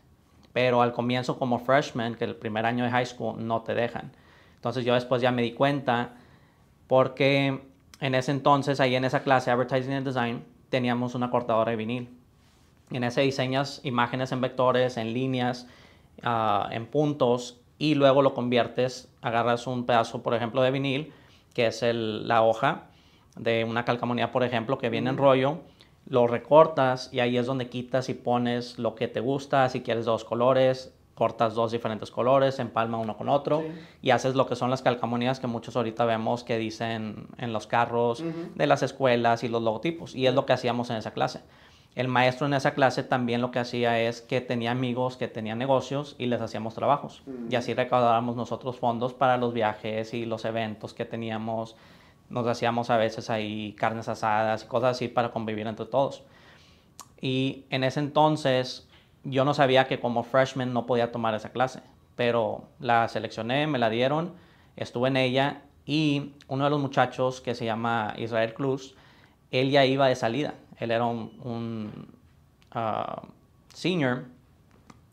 Pero 0.52 0.82
al 0.82 0.92
comienzo 0.92 1.38
como 1.38 1.58
freshman, 1.58 2.14
que 2.14 2.24
el 2.24 2.34
primer 2.34 2.66
año 2.66 2.84
de 2.84 2.90
high 2.90 3.06
school, 3.06 3.46
no 3.46 3.62
te 3.62 3.74
dejan. 3.74 4.12
Entonces 4.56 4.84
yo 4.84 4.94
después 4.94 5.22
ya 5.22 5.30
me 5.30 5.42
di 5.42 5.52
cuenta 5.52 6.14
porque 6.86 7.60
en 8.00 8.14
ese 8.14 8.32
entonces, 8.32 8.80
ahí 8.80 8.96
en 8.96 9.04
esa 9.04 9.22
clase, 9.22 9.50
Advertising 9.50 9.92
and 9.92 10.06
Design, 10.06 10.44
teníamos 10.70 11.14
una 11.14 11.30
cortadora 11.30 11.70
de 11.70 11.76
vinil. 11.76 12.08
En 12.90 13.04
ese 13.04 13.20
diseñas 13.20 13.80
imágenes 13.84 14.32
en 14.32 14.40
vectores, 14.40 14.96
en 14.96 15.12
líneas, 15.12 15.68
uh, 16.24 16.70
en 16.72 16.86
puntos 16.86 17.60
y 17.78 17.94
luego 17.94 18.22
lo 18.22 18.34
conviertes, 18.34 19.09
agarras 19.22 19.66
un 19.66 19.86
pedazo, 19.86 20.22
por 20.22 20.34
ejemplo, 20.34 20.62
de 20.62 20.70
vinil, 20.70 21.12
que 21.54 21.66
es 21.66 21.82
el, 21.82 22.26
la 22.28 22.42
hoja 22.42 22.88
de 23.36 23.64
una 23.64 23.84
calcamonía, 23.84 24.32
por 24.32 24.44
ejemplo, 24.44 24.78
que 24.78 24.90
viene 24.90 25.10
en 25.10 25.16
rollo, 25.16 25.58
lo 26.06 26.26
recortas 26.26 27.08
y 27.12 27.20
ahí 27.20 27.36
es 27.36 27.46
donde 27.46 27.68
quitas 27.68 28.08
y 28.08 28.14
pones 28.14 28.78
lo 28.78 28.94
que 28.94 29.08
te 29.08 29.20
gusta, 29.20 29.68
si 29.68 29.82
quieres 29.82 30.04
dos 30.04 30.24
colores, 30.24 30.92
cortas 31.14 31.54
dos 31.54 31.70
diferentes 31.70 32.10
colores, 32.10 32.58
empalma 32.58 32.96
uno 32.96 33.16
con 33.16 33.28
otro 33.28 33.60
sí. 33.60 33.66
y 34.00 34.10
haces 34.10 34.34
lo 34.34 34.46
que 34.46 34.56
son 34.56 34.70
las 34.70 34.80
calcamonías 34.80 35.38
que 35.38 35.46
muchos 35.46 35.76
ahorita 35.76 36.06
vemos 36.06 36.44
que 36.44 36.56
dicen 36.56 37.28
en 37.36 37.52
los 37.52 37.66
carros 37.66 38.20
uh 38.20 38.24
-huh. 38.24 38.54
de 38.54 38.66
las 38.66 38.82
escuelas 38.82 39.44
y 39.44 39.48
los 39.48 39.62
logotipos 39.62 40.14
y 40.14 40.26
es 40.26 40.34
lo 40.34 40.46
que 40.46 40.54
hacíamos 40.54 40.88
en 40.88 40.96
esa 40.96 41.10
clase. 41.12 41.42
El 41.96 42.06
maestro 42.06 42.46
en 42.46 42.54
esa 42.54 42.72
clase 42.74 43.02
también 43.02 43.40
lo 43.40 43.50
que 43.50 43.58
hacía 43.58 43.98
es 44.00 44.20
que 44.20 44.40
tenía 44.40 44.70
amigos 44.70 45.16
que 45.16 45.26
tenían 45.26 45.58
negocios 45.58 46.14
y 46.18 46.26
les 46.26 46.40
hacíamos 46.40 46.74
trabajos. 46.74 47.22
Mm. 47.26 47.52
Y 47.52 47.56
así 47.56 47.74
recaudábamos 47.74 48.36
nosotros 48.36 48.78
fondos 48.78 49.12
para 49.12 49.36
los 49.36 49.52
viajes 49.52 50.14
y 50.14 50.24
los 50.24 50.44
eventos 50.44 50.94
que 50.94 51.04
teníamos. 51.04 51.76
Nos 52.28 52.46
hacíamos 52.46 52.90
a 52.90 52.96
veces 52.96 53.28
ahí 53.28 53.74
carnes 53.76 54.08
asadas 54.08 54.62
y 54.62 54.66
cosas 54.66 54.92
así 54.92 55.08
para 55.08 55.32
convivir 55.32 55.66
entre 55.66 55.86
todos. 55.86 56.22
Y 57.20 57.64
en 57.70 57.82
ese 57.82 57.98
entonces 57.98 58.88
yo 59.24 59.44
no 59.44 59.52
sabía 59.52 59.88
que 59.88 59.98
como 59.98 60.22
freshman 60.22 60.72
no 60.72 60.86
podía 60.86 61.10
tomar 61.10 61.34
esa 61.34 61.50
clase, 61.50 61.82
pero 62.14 62.64
la 62.78 63.08
seleccioné, 63.08 63.66
me 63.66 63.78
la 63.78 63.90
dieron, 63.90 64.32
estuve 64.76 65.08
en 65.08 65.16
ella 65.16 65.62
y 65.84 66.32
uno 66.46 66.64
de 66.64 66.70
los 66.70 66.80
muchachos 66.80 67.40
que 67.40 67.56
se 67.56 67.64
llama 67.64 68.14
Israel 68.16 68.54
Cruz, 68.54 68.94
él 69.50 69.70
ya 69.70 69.84
iba 69.84 70.06
de 70.06 70.14
salida 70.14 70.54
él 70.80 70.90
era 70.90 71.04
un, 71.04 71.32
un 71.44 72.08
uh, 72.74 73.26
senior 73.72 74.24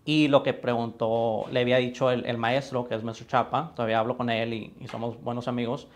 y 0.05 0.29
lo 0.29 0.41
que 0.41 0.53
preguntó, 0.53 1.45
le 1.51 1.59
había 1.59 1.77
dicho 1.77 2.09
el, 2.09 2.25
el, 2.25 2.37
maestro, 2.37 2.87
que 2.87 2.95
es 2.95 3.03
maestro 3.03 3.27
Chapa, 3.27 3.73
todavía 3.75 3.99
hablo 3.99 4.15
con 4.15 4.29
él 4.29 4.53
y, 4.53 4.73
y, 4.79 4.87
somos 4.87 5.21
buenos 5.21 5.49
amigos, 5.49 5.89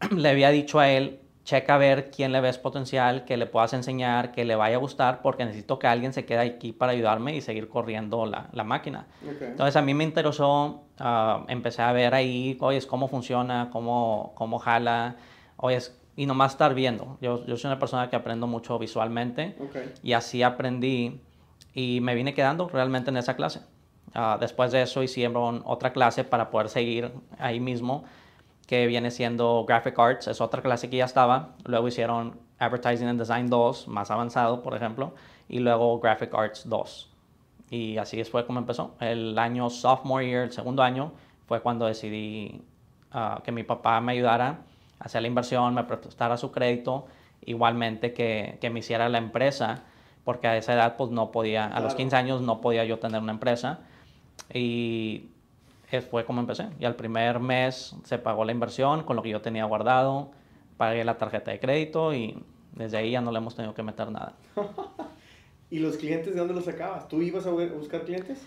le 0.14 0.28
había 0.28 0.50
dicho 0.50 0.78
a 0.78 0.90
él, 0.90 1.18
checa 1.44 1.74
a 1.74 1.78
ver 1.78 2.10
quién 2.10 2.30
le 2.30 2.40
ves 2.40 2.58
potencial, 2.58 3.24
que 3.24 3.38
le 3.38 3.46
puedas 3.46 3.72
enseñar, 3.72 4.32
que 4.32 4.44
le 4.44 4.54
vaya 4.54 4.76
a 4.76 4.78
gustar, 4.78 5.22
porque 5.22 5.44
necesito 5.44 5.78
que 5.78 5.86
alguien 5.86 6.12
se 6.12 6.24
quede 6.24 6.40
aquí 6.40 6.72
para 6.72 6.92
ayudarme 6.92 7.34
y 7.34 7.40
seguir 7.40 7.68
corriendo 7.68 8.26
la, 8.26 8.48
la 8.52 8.64
máquina. 8.64 9.06
Okay. 9.22 9.48
Entonces 9.48 9.76
a 9.76 9.82
mí 9.82 9.94
me 9.94 10.04
interesó, 10.04 10.84
uh, 11.00 11.44
empecé 11.48 11.82
a 11.82 11.92
ver 11.92 12.14
ahí, 12.14 12.56
oye, 12.60 12.80
cómo 12.86 13.08
funciona, 13.08 13.70
cómo, 13.72 14.32
cómo 14.34 14.58
jala, 14.58 15.16
oye, 15.56 15.78
y 16.16 16.26
nomás 16.26 16.52
estar 16.52 16.74
viendo. 16.74 17.16
Yo, 17.20 17.44
yo 17.46 17.56
soy 17.56 17.68
una 17.68 17.78
persona 17.78 18.10
que 18.10 18.16
aprendo 18.16 18.46
mucho 18.46 18.78
visualmente 18.78 19.56
okay. 19.60 19.92
y 20.02 20.12
así 20.12 20.42
aprendí 20.42 21.20
y 21.74 22.00
me 22.00 22.14
vine 22.14 22.34
quedando 22.34 22.68
realmente 22.68 23.10
en 23.10 23.16
esa 23.16 23.34
clase. 23.34 23.60
Uh, 24.14 24.38
después 24.38 24.72
de 24.72 24.82
eso 24.82 25.02
hicieron 25.02 25.62
otra 25.64 25.92
clase 25.92 26.24
para 26.24 26.50
poder 26.50 26.68
seguir 26.68 27.12
ahí 27.38 27.60
mismo, 27.60 28.04
que 28.66 28.86
viene 28.86 29.10
siendo 29.10 29.64
Graphic 29.66 29.98
Arts, 29.98 30.28
es 30.28 30.40
otra 30.40 30.60
clase 30.60 30.90
que 30.90 30.98
ya 30.98 31.06
estaba. 31.06 31.54
Luego 31.64 31.88
hicieron 31.88 32.38
Advertising 32.58 33.08
and 33.08 33.18
Design 33.18 33.48
2, 33.48 33.88
más 33.88 34.10
avanzado, 34.10 34.62
por 34.62 34.74
ejemplo, 34.74 35.14
y 35.48 35.60
luego 35.60 35.98
Graphic 35.98 36.34
Arts 36.34 36.68
2. 36.68 37.10
Y 37.70 37.96
así 37.96 38.22
fue 38.24 38.46
como 38.46 38.58
empezó. 38.58 38.94
El 39.00 39.38
año 39.38 39.70
sophomore 39.70 40.26
year, 40.26 40.44
el 40.44 40.52
segundo 40.52 40.82
año, 40.82 41.12
fue 41.46 41.62
cuando 41.62 41.86
decidí 41.86 42.62
uh, 43.14 43.40
que 43.42 43.50
mi 43.50 43.62
papá 43.62 43.98
me 44.02 44.12
ayudara 44.12 44.60
hacía 45.02 45.20
la 45.20 45.26
inversión, 45.26 45.74
me 45.74 45.84
prestara 45.84 46.36
su 46.36 46.52
crédito, 46.52 47.06
igualmente 47.44 48.12
que, 48.12 48.58
que, 48.60 48.70
me 48.70 48.80
hiciera 48.80 49.08
la 49.08 49.18
empresa, 49.18 49.82
porque 50.24 50.46
a 50.46 50.56
esa 50.56 50.74
edad 50.74 50.96
pues 50.96 51.10
no 51.10 51.30
podía, 51.30 51.66
claro. 51.66 51.76
a 51.76 51.80
los 51.80 51.94
15 51.94 52.16
años 52.16 52.42
no 52.42 52.60
podía 52.60 52.84
yo 52.84 52.98
tener 52.98 53.20
una 53.20 53.32
empresa. 53.32 53.80
Y 54.52 55.28
fue 56.00 56.24
como 56.24 56.40
empecé. 56.40 56.68
Y 56.80 56.86
al 56.86 56.96
primer 56.96 57.38
mes 57.40 57.94
se 58.04 58.18
pagó 58.18 58.44
la 58.44 58.52
inversión 58.52 59.02
con 59.02 59.16
lo 59.16 59.22
que 59.22 59.28
yo 59.28 59.42
tenía 59.42 59.64
guardado, 59.64 60.30
pagué 60.78 61.04
la 61.04 61.18
tarjeta 61.18 61.50
de 61.50 61.60
crédito 61.60 62.14
y 62.14 62.42
desde 62.74 62.96
ahí 62.96 63.10
ya 63.10 63.20
no 63.20 63.30
le 63.30 63.38
hemos 63.38 63.54
tenido 63.54 63.74
que 63.74 63.82
meter 63.82 64.10
nada. 64.10 64.32
¿Y 65.70 65.78
los 65.78 65.96
clientes 65.96 66.32
de 66.32 66.38
dónde 66.38 66.54
los 66.54 66.64
sacabas? 66.64 67.08
¿Tú 67.08 67.20
ibas 67.22 67.46
a 67.46 67.50
buscar 67.50 68.02
clientes? 68.02 68.42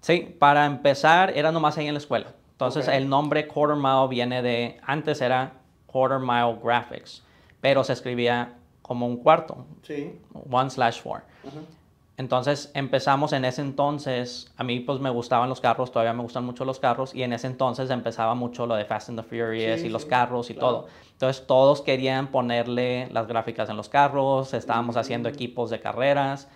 Sí, 0.00 0.34
para 0.38 0.66
empezar 0.66 1.36
era 1.36 1.52
nomás 1.52 1.76
ahí 1.76 1.86
en 1.86 1.94
la 1.94 1.98
escuela. 1.98 2.34
Entonces 2.52 2.86
okay. 2.86 2.98
el 2.98 3.08
nombre 3.08 3.46
Quarter 3.46 3.76
Mile 3.76 4.08
viene 4.08 4.42
de, 4.42 4.78
antes 4.82 5.20
era 5.20 5.57
quarter 5.88 6.20
mile 6.20 6.56
graphics, 6.62 7.22
pero 7.60 7.82
se 7.82 7.92
escribía 7.92 8.54
como 8.82 9.06
un 9.06 9.16
cuarto, 9.16 9.66
sí. 9.82 10.18
one 10.50 10.70
slash 10.70 11.00
four. 11.02 11.22
Uh 11.42 11.48
-huh. 11.48 11.78
Entonces 12.18 12.72
empezamos 12.74 13.32
en 13.32 13.44
ese 13.44 13.62
entonces, 13.62 14.52
a 14.56 14.64
mí 14.64 14.80
pues 14.80 14.98
me 14.98 15.08
gustaban 15.08 15.48
los 15.48 15.60
carros, 15.60 15.92
todavía 15.92 16.12
me 16.12 16.22
gustan 16.22 16.44
mucho 16.44 16.64
los 16.64 16.80
carros, 16.80 17.14
y 17.14 17.22
en 17.22 17.32
ese 17.32 17.46
entonces 17.46 17.90
empezaba 17.90 18.34
mucho 18.34 18.66
lo 18.66 18.74
de 18.74 18.84
Fast 18.84 19.10
and 19.10 19.20
the 19.20 19.24
Furious 19.24 19.80
sí, 19.80 19.86
y 19.86 19.88
los 19.88 20.02
sí, 20.02 20.08
carros 20.08 20.50
y 20.50 20.54
claro. 20.54 20.68
todo. 20.68 20.86
Entonces 21.12 21.46
todos 21.46 21.80
querían 21.80 22.26
ponerle 22.28 23.08
las 23.12 23.28
gráficas 23.28 23.68
en 23.70 23.76
los 23.76 23.88
carros, 23.88 24.52
estábamos 24.52 24.96
uh 24.96 24.98
-huh. 24.98 25.02
haciendo 25.02 25.28
equipos 25.28 25.70
de 25.70 25.78
carreras, 25.80 26.48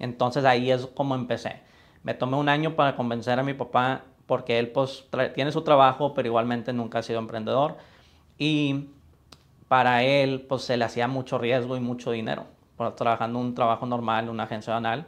entonces 0.00 0.44
ahí 0.44 0.72
es 0.72 0.86
como 0.86 1.14
empecé. 1.14 1.60
Me 2.02 2.14
tomé 2.14 2.36
un 2.36 2.48
año 2.48 2.74
para 2.74 2.96
convencer 2.96 3.38
a 3.38 3.44
mi 3.44 3.54
papá 3.54 4.02
porque 4.26 4.58
él 4.58 4.70
pues 4.72 5.06
tiene 5.34 5.52
su 5.52 5.62
trabajo, 5.62 6.12
pero 6.14 6.26
igualmente 6.26 6.72
nunca 6.72 6.98
ha 6.98 7.02
sido 7.02 7.20
emprendedor 7.20 7.76
y 8.38 8.88
para 9.68 10.02
él 10.02 10.44
pues 10.48 10.62
se 10.62 10.76
le 10.76 10.84
hacía 10.84 11.08
mucho 11.08 11.38
riesgo 11.38 11.76
y 11.76 11.80
mucho 11.80 12.10
dinero, 12.10 12.46
trabajando 12.96 13.38
un 13.38 13.54
trabajo 13.54 13.86
normal, 13.86 14.28
una 14.28 14.44
agencia 14.44 14.74
banal. 14.74 15.06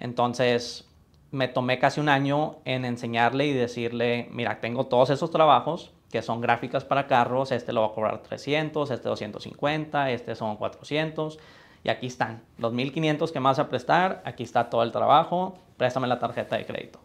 Entonces 0.00 0.88
me 1.30 1.48
tomé 1.48 1.78
casi 1.78 2.00
un 2.00 2.08
año 2.08 2.56
en 2.64 2.84
enseñarle 2.84 3.46
y 3.46 3.52
decirle, 3.52 4.28
mira, 4.30 4.60
tengo 4.60 4.86
todos 4.86 5.10
esos 5.10 5.30
trabajos 5.30 5.92
que 6.10 6.22
son 6.22 6.40
gráficas 6.40 6.84
para 6.84 7.08
carros, 7.08 7.50
este 7.50 7.72
lo 7.72 7.80
va 7.80 7.88
a 7.88 7.92
cobrar 7.92 8.22
300, 8.22 8.90
este 8.90 9.08
250, 9.08 10.10
este 10.12 10.36
son 10.36 10.56
400 10.56 11.40
y 11.82 11.88
aquí 11.88 12.06
están 12.06 12.42
los 12.58 12.72
1500 12.72 13.32
que 13.32 13.40
me 13.40 13.44
vas 13.44 13.58
a 13.58 13.68
prestar, 13.68 14.22
aquí 14.24 14.44
está 14.44 14.70
todo 14.70 14.84
el 14.84 14.92
trabajo, 14.92 15.58
préstame 15.76 16.06
la 16.06 16.20
tarjeta 16.20 16.56
de 16.56 16.66
crédito. 16.66 17.00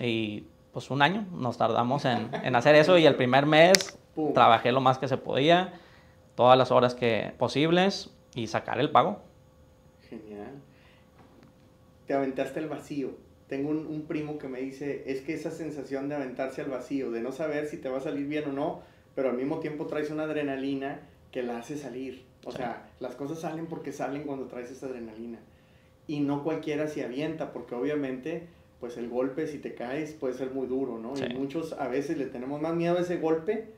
Y 0.00 0.44
pues 0.72 0.90
un 0.90 1.02
año 1.02 1.24
nos 1.32 1.56
tardamos 1.56 2.04
en, 2.04 2.30
en 2.42 2.56
hacer 2.56 2.74
eso 2.74 2.98
y 2.98 3.06
el 3.06 3.14
primer 3.14 3.46
mes 3.46 3.99
Pum. 4.14 4.32
trabajé 4.34 4.72
lo 4.72 4.80
más 4.80 4.98
que 4.98 5.08
se 5.08 5.16
podía. 5.16 5.74
todas 6.34 6.56
las 6.56 6.70
horas 6.70 6.94
que 6.94 7.32
posibles 7.38 8.10
y 8.34 8.46
sacar 8.46 8.80
el 8.80 8.90
pago. 8.90 9.20
Genial. 10.08 10.52
Te 12.06 12.14
aventaste 12.14 12.60
al 12.60 12.68
vacío. 12.68 13.10
Tengo 13.48 13.70
un, 13.70 13.86
un, 13.86 14.02
primo 14.02 14.38
que 14.38 14.48
me 14.48 14.60
dice, 14.60 15.02
es 15.06 15.22
que 15.22 15.34
esa 15.34 15.50
sensación 15.50 16.08
de 16.08 16.14
aventarse 16.14 16.62
al 16.62 16.70
vacío, 16.70 17.10
de 17.10 17.20
no 17.20 17.32
saber 17.32 17.66
si 17.66 17.76
te 17.76 17.88
va 17.88 17.98
a 17.98 18.00
salir 18.00 18.26
bien 18.26 18.48
o 18.48 18.52
no, 18.52 18.80
pero 19.14 19.30
al 19.30 19.36
mismo 19.36 19.58
tiempo 19.58 19.86
traes 19.86 20.10
una 20.10 20.22
adrenalina 20.22 21.00
que 21.32 21.42
la 21.42 21.58
hace 21.58 21.76
salir. 21.76 22.24
O 22.44 22.52
sea, 22.52 22.88
las 23.00 23.14
cosas 23.16 23.40
salen 23.40 23.66
porque 23.66 23.92
salen 23.92 24.22
cuando 24.24 24.46
traes 24.46 24.70
esa 24.70 24.86
adrenalina. 24.86 25.38
Y 26.06 26.20
no 26.20 26.42
cualquiera 26.42 26.88
se 26.88 27.04
avienta, 27.04 27.52
porque 27.52 27.74
obviamente, 27.74 28.46
pues 28.80 28.96
el 28.96 29.08
golpe, 29.08 29.46
si 29.46 29.58
te 29.58 29.74
caes, 29.74 30.12
puede 30.12 30.34
ser 30.34 30.50
muy 30.50 30.66
duro, 30.66 30.98
¿no? 30.98 31.12
Y 31.16 31.34
muchos 31.34 31.74
a 31.74 31.88
veces 31.88 32.16
le 32.16 32.26
tenemos 32.26 32.60
más 32.60 32.74
miedo 32.74 32.96
a 32.98 33.02
ese 33.02 33.18
golpe 33.18 33.68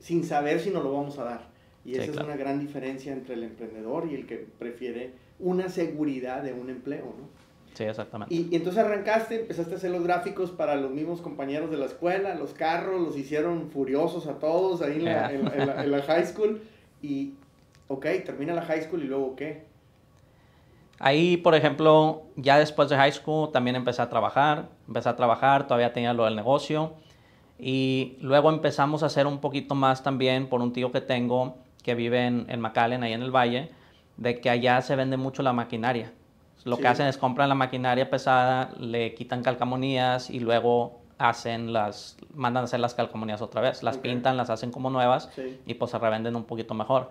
sin 0.00 0.24
saber 0.24 0.60
si 0.60 0.70
nos 0.70 0.82
lo 0.82 0.92
vamos 0.92 1.18
a 1.18 1.24
dar. 1.24 1.50
Y 1.84 1.94
esa 1.94 2.10
es 2.10 2.16
una 2.16 2.36
gran 2.36 2.58
diferencia 2.58 3.12
entre 3.12 3.34
el 3.34 3.44
emprendedor 3.44 4.08
y 4.10 4.14
el 4.14 4.26
que 4.26 4.36
prefiere 4.36 5.12
una 5.38 5.68
seguridad 5.68 6.42
de 6.42 6.52
un 6.52 6.68
empleo, 6.68 7.04
¿no? 7.04 7.40
Sí, 7.74 7.84
exactamente. 7.84 8.34
Y, 8.34 8.54
entonces 8.54 8.84
arrancaste, 8.84 9.40
empezaste 9.40 9.74
a 9.74 9.76
hacer 9.76 9.90
los 9.90 10.02
gráficos 10.02 10.50
para 10.50 10.74
los 10.76 10.90
mismos 10.90 11.20
compañeros 11.20 11.70
de 11.70 11.76
la 11.76 11.86
escuela, 11.86 12.34
los 12.34 12.52
carros, 12.52 13.00
los 13.00 13.16
hicieron 13.16 13.70
furiosos 13.70 14.26
a 14.26 14.38
todos 14.38 14.82
ahí 14.82 14.96
en, 14.96 15.04
la, 15.04 15.32
en 15.32 15.90
la, 15.90 16.02
high 16.02 16.26
school. 16.26 16.60
Y, 17.00 17.34
ok, 17.88 18.06
termina 18.26 18.54
la 18.54 18.62
high 18.62 18.82
school 18.82 19.04
y 19.04 19.06
luego 19.06 19.36
qué? 19.36 19.64
Ahí, 20.98 21.38
por 21.38 21.54
ejemplo, 21.54 22.24
ya 22.36 22.58
después 22.58 22.90
de 22.90 22.96
high 22.96 23.12
school 23.12 23.52
también 23.52 23.76
empecé 23.76 24.02
a 24.02 24.10
trabajar, 24.10 24.68
empecé 24.86 25.08
a 25.08 25.16
trabajar, 25.16 25.66
todavía 25.66 25.92
tenía 25.92 26.12
lo 26.12 26.24
del 26.24 26.36
negocio 26.36 26.94
y 27.62 28.16
luego 28.20 28.50
empezamos 28.50 29.02
a 29.02 29.06
hacer 29.06 29.26
un 29.26 29.38
poquito 29.38 29.74
más 29.74 30.02
también 30.02 30.48
por 30.48 30.60
un 30.60 30.72
tío 30.72 30.92
que 30.92 31.00
tengo 31.00 31.56
que 31.82 31.94
vive 31.94 32.26
en, 32.26 32.46
en 32.48 32.60
McAllen, 32.60 33.02
ahí 33.02 33.12
en 33.12 33.22
el 33.22 33.34
valle, 33.34 33.70
de 34.16 34.40
que 34.40 34.50
allá 34.50 34.80
se 34.82 34.96
vende 34.96 35.16
mucho 35.16 35.42
la 35.42 35.52
maquinaria. 35.52 36.12
Lo 36.64 36.76
que 36.76 36.88
hacen 36.88 37.06
es 37.06 37.16
compran 37.16 37.48
la 37.48 37.54
maquinaria 37.54 38.10
pesada, 38.10 38.70
le 38.78 39.14
quitan 39.14 39.42
calcamonías 39.42 40.28
y 40.28 40.40
luego 40.40 41.00
hacen 41.16 41.72
las, 41.72 42.16
mandan 42.34 42.62
a 42.62 42.64
hacer 42.64 42.80
las 42.80 42.94
calcamonías 42.94 43.40
otra 43.40 43.60
vez. 43.60 43.82
Las 43.82 43.98
pintan, 43.98 44.36
las 44.36 44.50
hacen 44.50 44.70
como 44.70 44.90
nuevas 44.90 45.30
y 45.66 45.74
pues 45.74 45.90
se 45.90 45.98
revenden 45.98 46.36
un 46.36 46.44
poquito 46.44 46.74
mejor. 46.74 47.10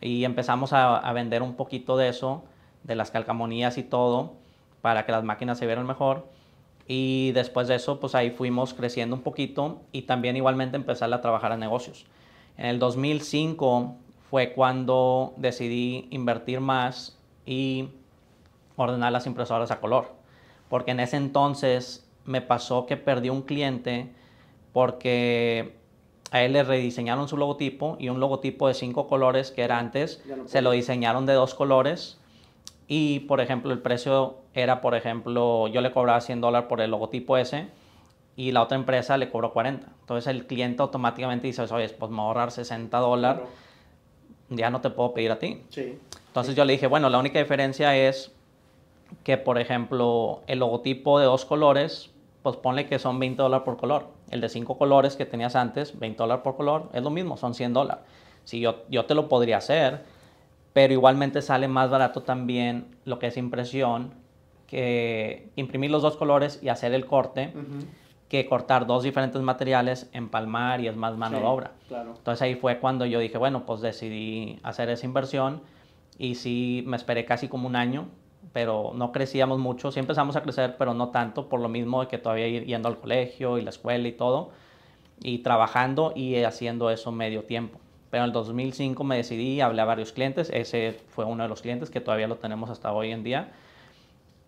Y 0.00 0.24
empezamos 0.24 0.72
a, 0.72 0.96
a, 0.96 1.12
vender 1.12 1.42
un 1.42 1.54
poquito 1.54 1.96
de 1.96 2.08
eso, 2.08 2.44
de 2.84 2.94
las 2.94 3.10
calcamonías 3.10 3.78
y 3.78 3.82
todo, 3.82 4.34
para 4.82 5.04
que 5.04 5.12
las 5.12 5.24
máquinas 5.24 5.58
se 5.58 5.66
vieran 5.66 5.86
mejor. 5.86 6.26
Y 6.92 7.30
después 7.30 7.68
de 7.68 7.76
eso, 7.76 8.00
pues 8.00 8.16
ahí 8.16 8.30
fuimos 8.32 8.74
creciendo 8.74 9.14
un 9.14 9.22
poquito 9.22 9.80
y 9.92 10.02
también 10.02 10.36
igualmente 10.36 10.76
empezar 10.76 11.14
a 11.14 11.20
trabajar 11.20 11.52
en 11.52 11.60
negocios. 11.60 12.04
En 12.58 12.66
el 12.66 12.80
2005 12.80 13.94
fue 14.28 14.52
cuando 14.54 15.32
decidí 15.36 16.08
invertir 16.10 16.58
más 16.58 17.16
y 17.46 17.90
ordenar 18.74 19.12
las 19.12 19.28
impresoras 19.28 19.70
a 19.70 19.78
color. 19.78 20.08
Porque 20.68 20.90
en 20.90 20.98
ese 20.98 21.16
entonces 21.16 22.10
me 22.24 22.40
pasó 22.40 22.86
que 22.86 22.96
perdí 22.96 23.30
un 23.30 23.42
cliente 23.42 24.12
porque 24.72 25.76
a 26.32 26.42
él 26.42 26.54
le 26.54 26.64
rediseñaron 26.64 27.28
su 27.28 27.36
logotipo 27.36 27.98
y 28.00 28.08
un 28.08 28.18
logotipo 28.18 28.66
de 28.66 28.74
cinco 28.74 29.06
colores 29.06 29.52
que 29.52 29.62
era 29.62 29.78
antes, 29.78 30.24
se 30.46 30.60
lo 30.60 30.72
diseñaron 30.72 31.24
de 31.24 31.34
dos 31.34 31.54
colores 31.54 32.19
y 32.92 33.20
por 33.20 33.40
ejemplo 33.40 33.72
el 33.72 33.78
precio 33.78 34.38
era, 34.52 34.80
por 34.80 34.96
ejemplo, 34.96 35.68
yo 35.68 35.80
le 35.80 35.92
cobraba 35.92 36.20
100 36.20 36.40
dólares 36.40 36.68
por 36.68 36.80
el 36.80 36.90
logotipo 36.90 37.36
ese 37.36 37.68
y 38.34 38.50
la 38.50 38.62
otra 38.62 38.76
empresa 38.76 39.16
le 39.16 39.30
cobró 39.30 39.52
40. 39.52 39.86
Entonces 40.00 40.26
el 40.26 40.44
cliente 40.48 40.82
automáticamente 40.82 41.46
dice, 41.46 41.62
oye, 41.62 41.88
pues 41.90 42.10
me 42.10 42.16
voy 42.16 42.24
a 42.24 42.26
ahorrar 42.26 42.50
60 42.50 42.98
dólares, 42.98 43.44
ya 44.48 44.70
no 44.70 44.80
te 44.80 44.90
puedo 44.90 45.14
pedir 45.14 45.30
a 45.30 45.38
ti. 45.38 45.62
Entonces 46.26 46.56
yo 46.56 46.64
le 46.64 46.72
dije, 46.72 46.88
bueno, 46.88 47.08
la 47.10 47.18
única 47.20 47.38
diferencia 47.38 47.96
es 47.96 48.32
que, 49.22 49.36
por 49.36 49.60
ejemplo, 49.60 50.40
el 50.48 50.58
logotipo 50.58 51.20
de 51.20 51.26
dos 51.26 51.44
colores, 51.44 52.10
pues 52.42 52.56
ponle 52.56 52.86
que 52.86 52.98
son 52.98 53.20
20 53.20 53.40
dólares 53.40 53.64
por 53.64 53.76
color. 53.76 54.08
El 54.32 54.40
de 54.40 54.48
cinco 54.48 54.76
colores 54.76 55.14
que 55.14 55.26
tenías 55.26 55.54
antes, 55.54 55.96
20 55.96 56.18
dólares 56.18 56.42
por 56.42 56.56
color, 56.56 56.88
es 56.92 57.04
lo 57.04 57.10
mismo, 57.10 57.36
son 57.36 57.54
100 57.54 57.72
dólares. 57.72 58.02
Si 58.42 58.58
yo, 58.58 58.82
yo 58.88 59.04
te 59.04 59.14
lo 59.14 59.28
podría 59.28 59.58
hacer, 59.58 60.02
pero 60.72 60.92
igualmente 60.92 61.42
sale 61.42 61.68
más 61.68 61.90
barato 61.90 62.22
también 62.22 62.86
lo 63.04 63.18
que 63.18 63.28
es 63.28 63.36
impresión, 63.36 64.14
que 64.66 65.48
imprimir 65.56 65.90
los 65.90 66.02
dos 66.02 66.16
colores 66.16 66.60
y 66.62 66.68
hacer 66.68 66.94
el 66.94 67.06
corte, 67.06 67.52
que 68.28 68.46
cortar 68.46 68.86
dos 68.86 69.02
diferentes 69.02 69.42
materiales, 69.42 70.08
empalmar 70.12 70.80
y 70.80 70.88
es 70.88 70.96
más 70.96 71.16
mano 71.16 71.38
de 71.38 71.44
obra. 71.44 71.72
Entonces 71.90 72.42
ahí 72.42 72.54
fue 72.54 72.78
cuando 72.78 73.04
yo 73.06 73.18
dije, 73.18 73.38
bueno, 73.38 73.66
pues 73.66 73.80
decidí 73.80 74.60
hacer 74.62 74.88
esa 74.90 75.06
inversión 75.06 75.62
y 76.18 76.36
sí 76.36 76.84
me 76.86 76.96
esperé 76.96 77.24
casi 77.24 77.48
como 77.48 77.66
un 77.66 77.76
año 77.76 78.06
pero 78.52 78.92
no 78.94 79.12
crecíamos 79.12 79.58
mucho. 79.58 79.92
Sí 79.92 80.00
empezamos 80.00 80.36
a 80.36 80.42
crecer, 80.42 80.76
pero 80.78 80.94
no 80.94 81.10
tanto, 81.10 81.48
por 81.48 81.60
lo 81.60 81.68
mismo 81.68 82.00
de 82.00 82.08
que 82.08 82.18
todavía 82.18 82.48
ir 82.48 82.64
yendo 82.64 82.88
al 82.88 82.98
colegio 82.98 83.58
y 83.58 83.62
la 83.62 83.70
escuela 83.70 84.06
y 84.08 84.12
todo, 84.12 84.50
y 85.22 85.38
trabajando 85.38 86.12
y 86.16 86.42
haciendo 86.42 86.90
eso 86.90 87.12
medio 87.12 87.44
tiempo. 87.44 87.78
Pero 88.10 88.24
en 88.24 88.28
el 88.28 88.32
2005 88.32 89.04
me 89.04 89.16
decidí, 89.16 89.60
hablé 89.60 89.82
a 89.82 89.84
varios 89.84 90.12
clientes, 90.12 90.50
ese 90.52 91.00
fue 91.08 91.24
uno 91.24 91.44
de 91.44 91.48
los 91.48 91.62
clientes 91.62 91.90
que 91.90 92.00
todavía 92.00 92.26
lo 92.26 92.36
tenemos 92.36 92.70
hasta 92.70 92.92
hoy 92.92 93.12
en 93.12 93.22
día, 93.22 93.52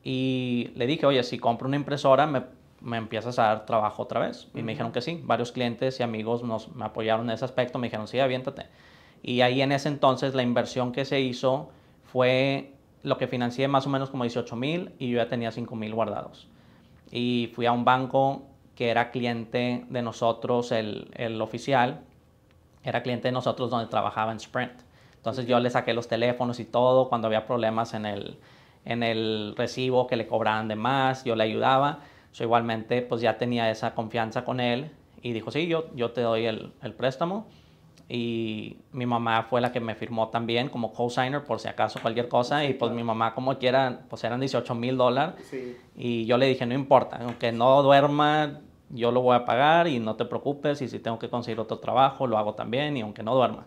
y 0.05 0.71
le 0.75 0.87
dije, 0.87 1.07
oye, 1.07 1.23
si 1.23 1.39
compro 1.39 1.69
una 1.69 1.77
impresora, 1.77 2.27
me, 2.27 2.43
me 2.81 2.97
empiezas 2.97 3.39
a 3.39 3.45
dar 3.45 3.67
trabajo 3.67 4.03
otra 4.03 4.21
vez. 4.21 4.49
Y 4.55 4.63
me 4.63 4.73
dijeron 4.73 4.93
que 4.93 5.01
sí, 5.01 5.21
varios 5.25 5.53
clientes 5.53 6.01
y 6.01 6.03
amigos 6.03 6.43
nos, 6.43 6.75
me 6.75 6.85
apoyaron 6.85 7.29
en 7.31 7.35
ese 7.35 7.45
aspecto, 7.45 7.79
me 7.79 7.87
dijeron, 7.87 8.09
sí, 8.09 8.19
aviéntate. 8.19 8.67
Y 9.23 9.41
ahí 9.43 9.63
en 9.63 9.73
ese 9.73 9.89
entonces 9.89 10.35
la 10.35 10.43
inversión 10.43 10.93
que 10.93 11.05
se 11.05 11.21
hizo 11.21 11.71
fue 12.03 12.73
lo 13.03 13.19
que 13.19 13.29
financié 13.29 13.69
más 13.69 13.87
o 13.87 13.91
menos 13.91 14.11
como 14.11 14.25
18 14.25 14.55
mil 14.57 14.93
y 14.99 15.11
yo 15.11 15.19
ya 15.19 15.29
tenía 15.29 15.51
5 15.51 15.75
mil 15.77 15.95
guardados. 15.95 16.49
Y 17.11 17.51
fui 17.55 17.67
a 17.67 17.73
un 17.73 17.85
banco 17.85 18.43
que 18.75 18.89
era 18.89 19.11
cliente 19.11 19.85
de 19.89 20.03
nosotros, 20.03 20.73
el, 20.73 21.11
el, 21.15 21.41
oficial, 21.41 22.01
era 22.85 23.03
cliente 23.03 23.29
de 23.29 23.33
nosotros 23.33 23.71
donde 23.71 23.87
trabajaba 23.87 24.33
en 24.33 24.39
Sprint. 24.39 24.73
Entonces 25.17 25.47
yo 25.47 25.61
le 25.61 25.71
saqué 25.71 25.95
los 25.95 26.09
teléfonos 26.09 26.59
y 26.59 26.65
todo 26.65 27.09
cuando 27.09 27.29
había 27.29 27.47
problemas 27.47 27.95
en 27.95 28.07
el, 28.07 28.39
en 28.85 29.03
el 29.03 29.55
recibo 29.57 30.07
que 30.07 30.17
le 30.17 30.27
cobraban 30.27 30.69
de 30.69 30.75
más, 30.75 31.25
yo 31.25 31.37
le 31.37 31.45
ayudaba. 31.45 32.01
Yo 32.33 32.45
igualmente 32.45 33.03
pues 33.03 33.21
ya 33.21 33.39
tenía 33.39 33.71
esa 33.71 33.95
confianza 33.95 34.45
con 34.45 34.59
él 34.59 34.91
y 35.23 35.33
dijo, 35.33 35.51
sí, 35.51 35.69
yo, 35.69 35.95
yo 35.95 36.11
te 36.11 36.23
doy 36.23 36.47
el, 36.47 36.73
el 36.83 36.95
préstamo 36.95 37.47
y 38.09 38.77
mi 38.93 39.07
mamá 39.07 39.45
fue 39.45 39.61
la 39.61 39.73
que 39.73 39.81
me 39.81 39.95
firmó 39.95 40.29
también 40.29 40.69
como 40.69 40.93
co-signer 40.93 41.45
por 41.45 41.61
si 41.61 41.69
acaso 41.69 42.01
cualquier 42.03 42.29
cosa. 42.29 42.65
Y 42.65 42.75
pues 42.75 42.93
mi 42.93 43.05
mamá 43.05 43.35
como 43.35 43.57
quiera 43.59 44.01
pues 44.09 44.25
eran 44.25 44.41
18 44.41 44.75
mil 44.75 44.97
dólares. 44.97 45.35
Y 45.95 46.27
yo 46.27 46.37
le 46.37 46.47
dije 46.47 46.67
no 46.67 46.75
importa 46.75 47.21
aunque 47.23 47.53
no 47.53 47.83
duerma 47.83 48.61
yo 48.93 49.11
lo 49.11 49.21
voy 49.21 49.37
a 49.37 49.45
pagar 49.45 49.89
y 49.89 49.99
no 49.99 50.17
te 50.17 50.25
preocupes 50.25 50.81
y 50.83 50.89
si 50.89 50.99
tengo 50.99 51.19
que 51.19 51.29
conseguir 51.29 51.59
otro 51.61 51.79
trabajo 51.79 52.27
lo 52.27 52.39
hago 52.39 52.55
también 52.55 52.97
y 52.97 53.01
aunque 53.01 53.23
no 53.23 53.35
duerma 53.35 53.67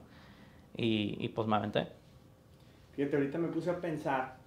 y, 0.77 1.17
y 1.19 1.29
pues 1.29 1.47
me 1.47 1.55
aventé 1.55 1.87
fíjate 2.93 3.17
ahorita 3.17 3.37
me 3.37 3.49
puse 3.49 3.69
a 3.69 3.81
pensar 3.81 4.37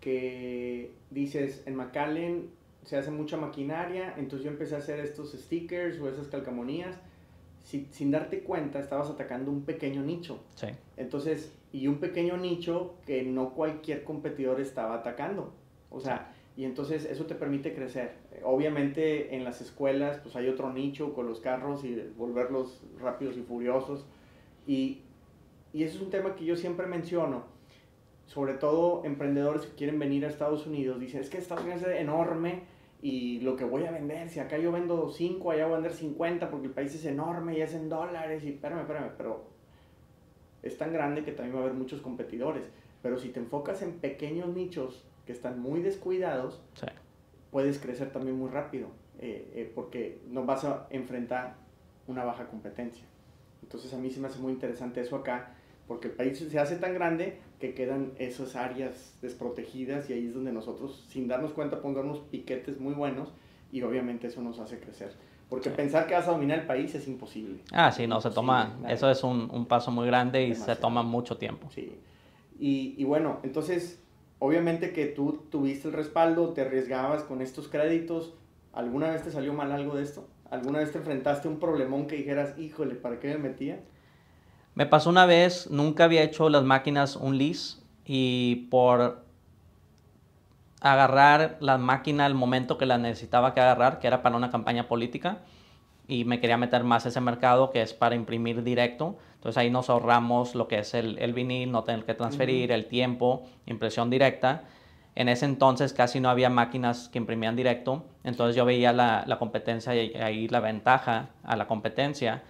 que 0.00 0.92
dices 1.10 1.62
en 1.66 1.76
McAllen 1.76 2.50
se 2.84 2.96
hace 2.96 3.10
mucha 3.10 3.36
maquinaria 3.36 4.14
entonces 4.16 4.44
yo 4.44 4.50
empecé 4.50 4.74
a 4.74 4.78
hacer 4.78 5.00
estos 5.00 5.32
stickers 5.32 6.00
o 6.00 6.08
esas 6.08 6.28
calcamonías 6.28 6.98
sin 7.66 8.10
darte 8.10 8.42
cuenta, 8.42 8.78
estabas 8.78 9.10
atacando 9.10 9.50
un 9.50 9.62
pequeño 9.62 10.02
nicho. 10.02 10.38
Sí. 10.54 10.68
Entonces, 10.96 11.52
y 11.72 11.88
un 11.88 11.98
pequeño 11.98 12.36
nicho 12.36 12.94
que 13.04 13.24
no 13.24 13.50
cualquier 13.50 14.04
competidor 14.04 14.60
estaba 14.60 14.94
atacando. 14.94 15.52
O 15.90 16.00
sea, 16.00 16.32
y 16.56 16.64
entonces 16.64 17.04
eso 17.04 17.26
te 17.26 17.34
permite 17.34 17.74
crecer. 17.74 18.12
Obviamente 18.42 19.36
en 19.36 19.44
las 19.44 19.60
escuelas 19.60 20.18
pues 20.22 20.36
hay 20.36 20.48
otro 20.48 20.72
nicho 20.72 21.12
con 21.12 21.26
los 21.26 21.40
carros 21.40 21.84
y 21.84 21.94
volverlos 22.16 22.82
rápidos 22.98 23.36
y 23.36 23.42
furiosos. 23.42 24.06
Y, 24.66 25.02
y 25.74 25.84
eso 25.84 25.98
es 25.98 26.02
un 26.02 26.10
tema 26.10 26.34
que 26.34 26.46
yo 26.46 26.56
siempre 26.56 26.86
menciono. 26.86 27.44
Sobre 28.24 28.54
todo 28.54 29.04
emprendedores 29.04 29.66
que 29.66 29.76
quieren 29.76 29.98
venir 29.98 30.24
a 30.24 30.28
Estados 30.28 30.66
Unidos. 30.66 30.98
Dicen, 30.98 31.20
es 31.20 31.28
que 31.28 31.38
Estados 31.38 31.62
Unidos 31.62 31.82
es 31.82 32.00
enorme 32.00 32.62
y 33.02 33.40
lo 33.40 33.54
que 33.54 33.64
voy 33.64 33.84
a 33.84 33.90
vender, 33.90 34.28
si 34.30 34.40
acá 34.40 34.56
yo 34.56 34.72
vendo 34.72 35.10
5, 35.10 35.50
allá 35.50 35.66
voy 35.66 35.74
a 35.74 35.76
vender 35.76 35.92
50 35.92 36.50
porque 36.50 36.68
el 36.68 36.72
país 36.72 36.94
es 36.94 37.04
enorme 37.04 37.58
y 37.58 37.60
es 37.60 37.74
en 37.74 37.90
dólares 37.90 38.42
y 38.42 38.48
espérame, 38.48 38.80
espérame, 38.80 39.10
pero 39.18 39.44
es 40.62 40.78
tan 40.78 40.92
grande 40.92 41.22
que 41.22 41.32
también 41.32 41.54
va 41.54 41.60
a 41.60 41.64
haber 41.64 41.76
muchos 41.76 42.00
competidores. 42.00 42.64
Pero 43.02 43.18
si 43.18 43.28
te 43.28 43.40
enfocas 43.40 43.82
en 43.82 43.92
pequeños 43.98 44.48
nichos 44.48 45.04
que 45.26 45.32
están 45.32 45.60
muy 45.60 45.82
descuidados, 45.82 46.62
puedes 47.50 47.78
crecer 47.78 48.10
también 48.10 48.38
muy 48.38 48.48
rápido 48.48 48.88
eh, 49.18 49.50
eh, 49.54 49.72
porque 49.74 50.20
no 50.28 50.44
vas 50.44 50.64
a 50.64 50.86
enfrentar 50.90 51.56
una 52.06 52.24
baja 52.24 52.46
competencia. 52.46 53.04
Entonces 53.62 53.92
a 53.92 53.98
mí 53.98 54.10
se 54.10 54.20
me 54.20 54.28
hace 54.28 54.38
muy 54.38 54.52
interesante 54.52 55.00
eso 55.00 55.16
acá 55.16 55.54
porque 55.88 56.08
el 56.08 56.14
país 56.14 56.38
se 56.38 56.58
hace 56.58 56.76
tan 56.76 56.94
grande 56.94 57.38
que 57.60 57.74
quedan 57.74 58.12
esas 58.18 58.56
áreas 58.56 59.16
desprotegidas 59.22 60.10
y 60.10 60.12
ahí 60.12 60.26
es 60.26 60.34
donde 60.34 60.52
nosotros, 60.52 61.06
sin 61.08 61.28
darnos 61.28 61.52
cuenta, 61.52 61.80
pongamos 61.80 62.18
piquetes 62.18 62.80
muy 62.80 62.94
buenos 62.94 63.32
y 63.72 63.82
obviamente 63.82 64.26
eso 64.26 64.42
nos 64.42 64.58
hace 64.58 64.78
crecer. 64.78 65.12
Porque 65.48 65.70
pensar 65.70 66.08
que 66.08 66.14
vas 66.14 66.26
a 66.26 66.32
dominar 66.32 66.58
el 66.58 66.66
país 66.66 66.94
es 66.96 67.06
imposible. 67.06 67.60
Ah, 67.72 67.92
sí, 67.92 68.06
no, 68.06 68.20
se 68.20 68.30
toma, 68.30 68.78
eso 68.88 69.08
es 69.08 69.22
un, 69.22 69.48
un 69.52 69.66
paso 69.66 69.92
muy 69.92 70.06
grande 70.06 70.44
y 70.44 70.54
se 70.56 70.74
toma 70.74 71.04
mucho 71.04 71.36
tiempo. 71.38 71.68
Sí. 71.70 71.96
Y, 72.58 72.94
y 72.98 73.04
bueno, 73.04 73.38
entonces, 73.44 74.02
obviamente 74.38 74.92
que 74.92 75.06
tú 75.06 75.44
tuviste 75.50 75.88
el 75.88 75.94
respaldo, 75.94 76.50
te 76.50 76.62
arriesgabas 76.62 77.22
con 77.22 77.42
estos 77.42 77.68
créditos. 77.68 78.34
¿Alguna 78.72 79.10
vez 79.10 79.22
te 79.22 79.30
salió 79.30 79.52
mal 79.52 79.72
algo 79.72 79.96
de 79.96 80.02
esto? 80.02 80.28
¿Alguna 80.50 80.78
vez 80.78 80.92
te 80.92 80.98
enfrentaste 80.98 81.48
a 81.48 81.50
un 81.50 81.58
problemón 81.58 82.06
que 82.06 82.16
dijeras, 82.16 82.58
híjole, 82.58 82.94
¿para 82.94 83.18
qué 83.18 83.28
me 83.28 83.48
metía? 83.48 83.80
Me 84.74 84.86
pasó 84.86 85.10
una 85.10 85.26
vez, 85.26 85.70
nunca 85.70 86.04
había 86.04 86.22
hecho 86.22 86.48
las 86.50 86.62
máquinas 86.62 87.16
un 87.16 87.38
lease 87.38 87.78
y 88.04 88.66
por 88.70 89.24
agarrar 90.82 91.56
la 91.60 91.78
máquina 91.78 92.26
al 92.26 92.34
momento 92.34 92.78
que 92.78 92.86
la 92.86 92.98
necesitaba 92.98 93.54
que 93.54 93.60
agarrar, 93.60 93.98
que 93.98 94.06
era 94.06 94.22
para 94.22 94.36
una 94.36 94.50
campaña 94.50 94.86
política, 94.86 95.38
y 96.08 96.24
me 96.24 96.40
quería 96.40 96.56
meter 96.56 96.84
más 96.84 97.04
a 97.06 97.08
ese 97.08 97.20
mercado 97.20 97.70
que 97.70 97.82
es 97.82 97.92
para 97.92 98.14
imprimir 98.14 98.62
directo. 98.62 99.16
Entonces 99.34 99.58
ahí 99.58 99.70
nos 99.70 99.90
ahorramos 99.90 100.54
lo 100.54 100.68
que 100.68 100.78
es 100.78 100.94
el, 100.94 101.18
el 101.18 101.32
vinil, 101.32 101.72
no 101.72 101.84
tener 101.84 102.04
que 102.04 102.14
transferir, 102.14 102.72
el 102.72 102.86
tiempo, 102.86 103.44
impresión 103.66 104.10
directa. 104.10 104.64
En 105.14 105.28
ese 105.28 105.46
entonces 105.46 105.92
casi 105.92 106.20
no 106.20 106.28
había 106.28 106.50
máquinas 106.50 107.08
que 107.08 107.18
imprimían 107.18 107.56
directo, 107.56 108.04
entonces 108.22 108.54
yo 108.54 108.66
veía 108.66 108.92
la, 108.92 109.24
la 109.26 109.38
competencia 109.38 109.94
y 109.94 110.14
ahí 110.14 110.46
la 110.48 110.60
ventaja 110.60 111.30
a 111.42 111.56
la 111.56 111.66
competencia. 111.66 112.42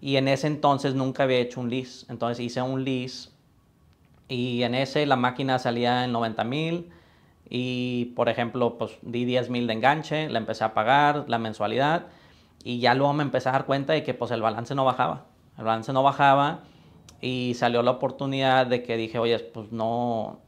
Y 0.00 0.16
en 0.16 0.28
ese 0.28 0.48
entonces 0.48 0.94
nunca 0.94 1.22
había 1.22 1.38
hecho 1.38 1.60
un 1.60 1.70
lease. 1.70 2.04
Entonces 2.10 2.44
hice 2.44 2.60
un 2.60 2.84
lease 2.84 3.30
y 4.28 4.62
en 4.62 4.74
ese 4.74 5.06
la 5.06 5.16
máquina 5.16 5.58
salía 5.58 6.04
en 6.04 6.12
90 6.12 6.44
mil 6.44 6.90
y 7.48 8.06
por 8.16 8.28
ejemplo 8.28 8.76
pues 8.76 8.98
di 9.02 9.24
10 9.24 9.50
mil 9.50 9.66
de 9.66 9.74
enganche, 9.74 10.28
la 10.28 10.38
empecé 10.38 10.64
a 10.64 10.74
pagar 10.74 11.26
la 11.28 11.38
mensualidad 11.38 12.06
y 12.64 12.80
ya 12.80 12.94
luego 12.94 13.12
me 13.12 13.22
empecé 13.22 13.50
a 13.50 13.52
dar 13.52 13.66
cuenta 13.66 13.92
de 13.92 14.02
que 14.02 14.14
pues 14.14 14.30
el 14.30 14.40
balance 14.40 14.74
no 14.74 14.86
bajaba. 14.86 15.26
El 15.58 15.64
balance 15.64 15.92
no 15.92 16.02
bajaba 16.02 16.60
y 17.20 17.52
salió 17.54 17.82
la 17.82 17.92
oportunidad 17.92 18.66
de 18.66 18.82
que 18.82 18.96
dije, 18.96 19.18
oye, 19.18 19.38
pues 19.38 19.70
no, 19.70 20.40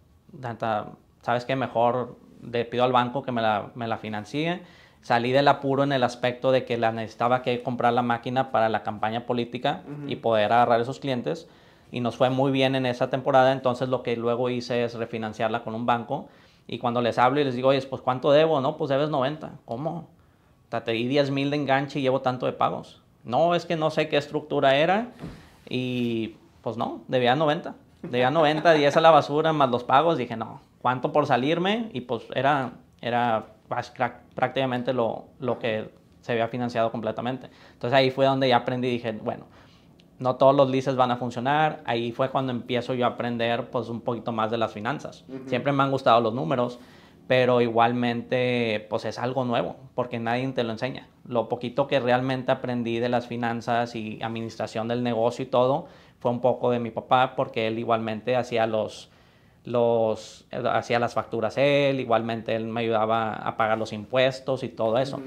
¿sabes 1.21 1.45
qué? 1.45 1.55
Mejor 1.55 2.17
le 2.43 2.65
pido 2.65 2.85
al 2.85 2.93
banco 2.93 3.23
que 3.23 3.33
me 3.33 3.43
la, 3.43 3.71
me 3.75 3.87
la 3.87 3.99
financie. 3.99 4.63
Salí 5.03 5.31
del 5.31 5.47
apuro 5.47 5.85
en 5.85 5.93
el 5.93 6.03
aspecto 6.03 6.53
de 6.53 6.65
que 6.65 6.79
la 6.79 6.91
necesitaba 6.91 7.43
que 7.43 7.63
comprar 7.63 7.93
la 7.93 8.03
máquina 8.03 8.51
para 8.51 8.71
la 8.71 8.83
campaña 8.83 9.27
política 9.27 9.83
y 10.09 10.17
poder 10.17 10.53
agarrar 10.53 10.81
esos 10.81 10.99
clientes. 10.99 11.49
Y 11.93 12.01
nos 12.01 12.17
fue 12.17 12.31
muy 12.31 12.51
bien 12.51 12.75
en 12.75 12.87
esa 12.87 13.11
temporada, 13.11 13.53
entonces 13.53 13.89
lo 13.89 14.03
que 14.03 14.17
luego 14.17 14.49
hice 14.51 14.85
es 14.85 14.95
refinanciarla 14.95 15.63
con 15.63 15.75
un 15.75 15.85
banco. 15.85 16.29
Y 16.67 16.79
cuando 16.79 17.03
les 17.03 17.19
hablo 17.19 17.41
y 17.41 17.45
les 17.45 17.55
digo, 17.55 17.69
oye, 17.69 17.81
pues 17.83 18.03
¿cuánto 18.03 18.33
debo? 18.33 18.61
No, 18.61 18.77
pues 18.77 18.89
debes 18.89 19.11
90. 19.11 19.53
¿Cómo? 19.65 20.16
Di 20.87 21.09
10 21.09 21.31
mil 21.31 21.51
de 21.51 21.57
enganche 21.57 21.99
y 21.99 22.03
llevo 22.03 22.21
tanto 22.21 22.47
de 22.47 22.53
pagos. 22.53 23.03
No, 23.25 23.55
es 23.55 23.67
que 23.67 23.77
no 23.77 23.91
sé 23.91 24.09
qué 24.09 24.17
estructura 24.17 24.77
era 24.77 25.09
y 25.69 26.37
pues 26.63 26.77
no, 26.77 27.03
debía 27.09 27.35
90. 27.35 27.75
Debía 28.03 28.31
90, 28.31 28.73
10 28.73 28.97
a 28.97 29.01
la 29.01 29.11
basura 29.11 29.53
más 29.53 29.71
los 29.71 29.85
pagos. 29.85 30.19
Dije, 30.19 30.37
no, 30.37 30.61
¿cuánto 30.81 31.13
por 31.13 31.27
salirme? 31.27 31.91
Y 31.93 32.03
pues 32.03 32.25
era, 32.35 32.73
era 33.01 33.47
prácticamente 34.35 34.93
lo, 34.93 35.27
lo 35.41 35.59
que 35.59 35.91
se 36.21 36.33
había 36.33 36.49
financiado 36.49 36.91
completamente. 36.91 37.49
Entonces 37.73 37.97
ahí 37.97 38.11
fue 38.11 38.27
donde 38.27 38.49
ya 38.49 38.57
aprendí 38.57 38.89
y 38.89 38.93
dije, 38.93 39.13
bueno, 39.13 39.47
no 40.19 40.37
todos 40.37 40.55
los 40.55 40.69
leases 40.71 40.97
van 40.97 41.11
a 41.11 41.17
funcionar. 41.17 41.83
Ahí 41.85 42.13
fue 42.13 42.31
cuando 42.31 42.53
empiezo 42.53 42.95
yo 42.95 43.07
a 43.07 43.11
aprender 43.11 43.71
pues 43.71 43.89
un 43.89 44.01
poquito 44.01 44.33
más 44.33 44.51
de 44.51 44.59
las 44.59 44.73
finanzas. 44.73 45.25
Siempre 45.47 45.73
me 45.73 45.83
han 45.83 45.91
gustado 45.91 46.21
los 46.21 46.35
números, 46.35 46.79
pero 47.27 47.61
igualmente 47.61 48.87
pues 48.89 49.05
es 49.05 49.19
algo 49.19 49.45
nuevo 49.45 49.77
porque 49.95 50.19
nadie 50.19 50.47
te 50.53 50.65
lo 50.65 50.73
enseña. 50.73 51.09
Lo 51.27 51.49
poquito 51.49 51.87
que 51.87 51.99
realmente 51.99 52.53
aprendí 52.53 52.99
de 52.99 53.09
las 53.09 53.27
finanzas 53.27 53.97
y 53.97 54.23
administración 54.23 54.89
del 54.89 55.03
negocio 55.03 55.45
y 55.45 55.49
todo 55.49 55.87
fue 56.21 56.31
un 56.31 56.41
poco 56.41 56.71
de 56.71 56.79
mi 56.79 56.91
papá 56.91 57.35
porque 57.35 57.67
él 57.67 57.79
igualmente 57.79 58.37
hacía 58.37 58.67
los 58.67 59.11
los 59.65 60.47
hacía 60.53 61.01
las 61.01 61.15
facturas 61.15 61.59
él, 61.59 61.99
igualmente 61.99 62.55
él 62.55 62.67
me 62.67 62.83
ayudaba 62.83 63.35
a 63.35 63.57
pagar 63.57 63.79
los 63.79 63.93
impuestos 63.93 64.63
y 64.63 64.69
todo 64.69 64.97
eso. 64.99 65.21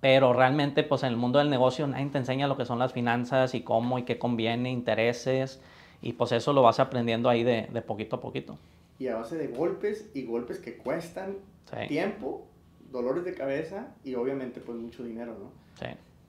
Pero 0.00 0.32
realmente, 0.32 0.82
pues 0.82 1.04
en 1.04 1.10
el 1.10 1.16
mundo 1.16 1.38
del 1.38 1.50
negocio 1.50 1.86
nadie 1.86 2.06
te 2.06 2.18
enseña 2.18 2.48
lo 2.48 2.56
que 2.56 2.64
son 2.64 2.78
las 2.78 2.92
finanzas 2.92 3.54
y 3.54 3.60
cómo 3.60 3.98
y 3.98 4.02
qué 4.02 4.18
conviene, 4.18 4.70
intereses. 4.70 5.60
Y 6.00 6.14
pues 6.14 6.32
eso 6.32 6.52
lo 6.52 6.62
vas 6.62 6.80
aprendiendo 6.80 7.28
ahí 7.28 7.44
de, 7.44 7.68
de 7.70 7.82
poquito 7.82 8.16
a 8.16 8.20
poquito. 8.20 8.56
Y 8.98 9.08
a 9.08 9.16
base 9.16 9.36
de 9.36 9.48
golpes 9.48 10.10
y 10.14 10.24
golpes 10.24 10.58
que 10.58 10.76
cuestan 10.76 11.36
Sí, 11.70 11.88
tiempo, 11.88 12.46
dolores 12.90 13.24
de 13.24 13.34
cabeza 13.34 13.94
y 14.04 14.14
obviamente 14.14 14.60
pues 14.60 14.76
mucho 14.78 15.02
dinero, 15.04 15.36
¿no? 15.38 15.50
sí, 15.78 15.86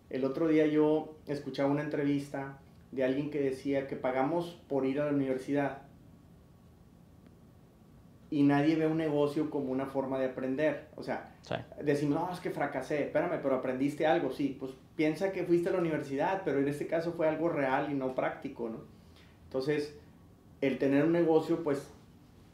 El 0.09 0.23
otro 0.25 0.47
día 0.47 0.65
yo 0.67 1.15
escuchaba 1.27 1.69
una 1.69 1.81
entrevista 1.83 2.59
de 2.91 3.03
alguien 3.03 3.29
que 3.29 3.41
decía 3.41 3.87
que 3.87 3.95
pagamos 3.95 4.61
por 4.69 4.85
ir 4.85 5.01
a 5.01 5.05
la 5.05 5.11
universidad 5.11 5.81
y 8.29 8.43
nadie 8.43 8.75
ve 8.75 8.87
un 8.87 8.97
negocio 8.97 9.49
como 9.49 9.71
una 9.71 9.85
forma 9.85 10.17
de 10.17 10.25
aprender. 10.25 10.87
O 10.95 11.03
sea, 11.03 11.35
sí, 11.41 11.55
decimos, 11.83 12.15
no, 12.19 12.31
es 12.33 12.39
que 12.39 12.49
fracasé, 12.49 13.03
espérame, 13.03 13.39
pero 13.43 13.55
aprendiste 13.55 14.07
algo, 14.07 14.31
sí, 14.31 14.55
pues 14.59 14.71
piensa 14.95 15.31
que 15.31 15.43
fuiste 15.43 15.69
a 15.69 15.73
la 15.73 15.79
universidad, 15.79 16.41
pero 16.43 16.59
en 16.59 16.67
este 16.67 16.87
caso 16.87 17.13
fue 17.13 17.27
algo 17.27 17.49
real 17.49 17.91
y 17.91 17.95
no 17.95 18.15
práctico, 18.15 18.69
¿no? 18.69 18.79
Entonces, 19.45 19.95
el 20.61 20.79
tener 20.79 21.05
un 21.05 21.11
negocio, 21.11 21.63
pues, 21.63 21.87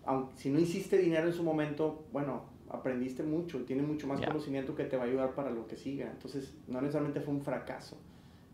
aunque, 0.10 0.36
si 0.38 0.50
no 0.50 0.60
hiciste 0.60 0.98
dinero 0.98 1.28
en 1.28 1.34
su 1.34 1.44
momento, 1.44 2.06
bueno, 2.12 2.44
aprendiste 2.70 3.24
mucho, 3.24 3.60
tienes 3.66 3.88
mucho 3.88 4.08
más 4.08 4.20
Ya. 4.20 4.28
conocimiento 4.28 4.76
que 4.76 4.84
te 4.86 4.98
va 4.98 5.04
a 5.04 5.06
ayudar 5.08 5.36
para 5.36 5.52
lo 5.52 5.68
que 5.68 5.76
siga. 5.76 6.10
Entonces, 6.12 6.56
no 6.68 6.82
necesariamente 6.82 7.22
fue 7.22 7.34
un 7.36 7.42
fracaso, 7.42 7.96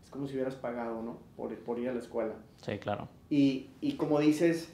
es 0.04 0.10
como 0.10 0.26
si 0.26 0.34
hubieras 0.34 0.54
pagado, 0.54 1.02
¿no? 1.02 1.18
Por, 1.36 1.54
por 1.60 1.78
ir 1.78 1.88
a 1.88 1.92
la 1.94 2.00
escuela. 2.00 2.34
sí, 2.62 2.78
claro. 2.78 3.08
Y, 3.30 3.70
y 3.80 3.96
como 3.96 4.20
dices, 4.20 4.72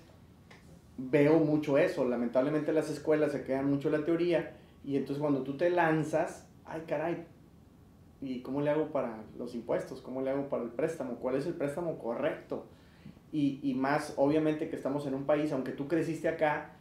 veo 0.98 1.38
mucho 1.38 1.78
eso. 1.78 2.04
Lamentablemente 2.04 2.72
las 2.72 2.90
escuelas 2.90 3.32
se 3.32 3.44
quedan 3.44 3.70
mucho 3.70 3.88
en 3.88 4.00
la 4.00 4.04
teoría 4.04 4.56
y 4.84 4.96
entonces 4.96 5.20
cuando 5.20 5.42
tú 5.42 5.56
te 5.56 5.70
lanzas, 5.70 6.48
ay 6.64 6.82
caray, 6.86 7.24
¿y 8.20 8.40
cómo 8.42 8.60
le 8.60 8.70
hago 8.70 8.88
para 8.92 9.24
los 9.38 9.54
impuestos? 9.54 10.00
¿Cómo 10.02 10.20
le 10.22 10.30
hago 10.30 10.48
para 10.48 10.62
el 10.64 10.70
préstamo? 10.70 11.14
¿Cuál 11.16 11.36
es 11.36 11.46
el 11.46 11.54
préstamo 11.54 11.98
correcto? 11.98 12.66
Y, 13.32 13.60
y 13.62 13.74
más, 13.74 14.12
obviamente 14.18 14.68
que 14.68 14.76
estamos 14.76 15.06
en 15.06 15.14
un 15.14 15.24
país, 15.24 15.50
aunque 15.52 15.72
tú 15.72 15.88
creciste 15.88 16.28
acá, 16.28 16.72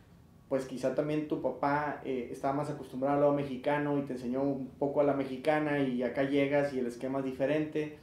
pues 0.50 0.66
quizá 0.66 0.94
también 0.94 1.30
tu 1.30 1.42
papá 1.42 2.02
eh, 2.04 2.28
estaba 2.32 2.54
más 2.54 2.70
acostumbrado 2.70 3.16
al 3.16 3.22
lado 3.22 3.34
mexicano 3.34 3.98
y 3.98 4.02
te 4.02 4.14
enseñó 4.14 4.44
un 4.44 4.68
poco 4.78 5.00
a 5.00 5.06
la 5.06 5.14
mexicana 5.14 5.80
y 5.80 6.04
acá 6.04 6.24
llegas 6.24 6.74
y 6.74 6.80
el 6.80 6.88
esquema 6.88 7.20
es 7.20 7.26
diferente. 7.26 7.98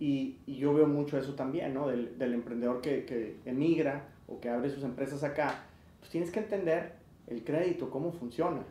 Y, 0.00 0.38
y 0.44 0.56
yo 0.56 0.74
veo 0.74 0.88
mucho 0.88 1.16
eso 1.16 1.34
también, 1.34 1.72
¿no? 1.72 1.86
Del, 1.86 2.18
del 2.18 2.34
emprendedor 2.34 2.80
que, 2.80 3.04
que 3.04 3.36
emigra 3.44 4.08
o 4.26 4.40
que 4.40 4.48
abre 4.48 4.70
sus 4.70 4.82
empresas 4.82 5.22
acá. 5.22 5.62
Pues 6.00 6.10
tienes 6.10 6.32
que 6.32 6.40
entender 6.40 6.94
el 7.28 7.44
crédito, 7.44 7.90
cómo 7.90 8.10
funciona. 8.10 8.62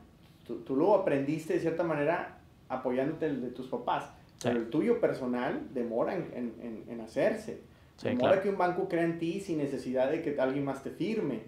Tú, 0.45 0.57
tú 0.63 0.75
lo 0.75 0.93
aprendiste 0.95 1.53
de 1.53 1.59
cierta 1.62 1.83
manera 1.83 2.39
apoyándote 2.67 3.27
el 3.27 3.41
de 3.41 3.51
tus 3.51 3.67
papás, 3.67 4.12
pero 4.43 4.55
Sí. 4.59 4.65
el 4.65 4.69
tuyo 4.69 4.99
personal 4.99 5.69
demora 5.73 6.13
en, 6.13 6.29
en- 6.62 6.83
en 6.89 6.99
hacerse. 6.99 7.62
Sí, 7.97 8.10
demora 8.10 8.29
claro. 8.34 8.41
que 8.43 8.49
un 8.49 8.58
banco 8.58 8.88
crea 8.89 9.03
en 9.03 9.19
ti 9.19 9.39
sin 9.39 9.58
necesidad 9.60 10.10
de 10.12 10.21
que 10.21 10.39
alguien 10.39 10.65
más 10.65 10.84
te 10.84 10.89
firme, 10.89 11.41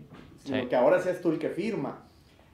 sino 0.43 0.61
Sí. 0.61 0.67
que 0.67 0.75
ahora 0.75 0.99
seas 1.01 1.21
tú 1.21 1.31
el 1.31 1.39
que 1.39 1.49
firma. 1.49 2.03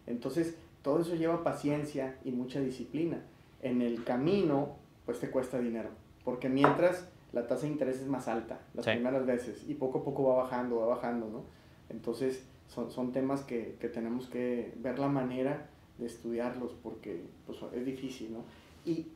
Entonces, 0.08 0.56
todo 0.82 1.02
eso 1.02 1.16
lleva 1.16 1.44
paciencia 1.44 2.16
y 2.24 2.32
mucha 2.32 2.60
disciplina. 2.60 3.22
En 3.62 3.82
el 3.82 4.04
camino, 4.04 4.76
pues 5.06 5.20
te 5.20 5.30
cuesta 5.30 5.60
dinero, 5.60 5.90
porque 6.24 6.50
mientras 6.50 7.08
la 7.34 7.48
tasa 7.48 7.64
de 7.66 7.74
interés 7.74 7.98
es 8.02 8.08
más 8.08 8.28
alta 8.28 8.60
las 8.74 8.86
Sí. 8.86 8.92
primeras 8.92 9.26
veces 9.26 9.64
y 9.68 9.74
poco 9.76 10.00
a 10.00 10.04
poco 10.04 10.24
va 10.24 10.44
bajando, 10.44 10.78
va 10.80 10.88
bajando, 10.88 11.28
¿no? 11.28 11.44
Entonces, 11.90 12.44
son, 12.68 12.90
son 12.90 13.12
temas 13.12 13.42
que, 13.44 13.76
que 13.80 13.90
tenemos 13.90 14.28
que 14.28 14.74
ver 14.78 14.98
la 15.00 15.08
manera 15.10 15.68
de 15.98 16.06
estudiarlos 16.08 16.74
porque 16.82 17.22
pues, 17.46 17.60
es 17.74 17.86
difícil, 17.86 18.34
¿no? 18.34 18.44
Y, 18.86 19.08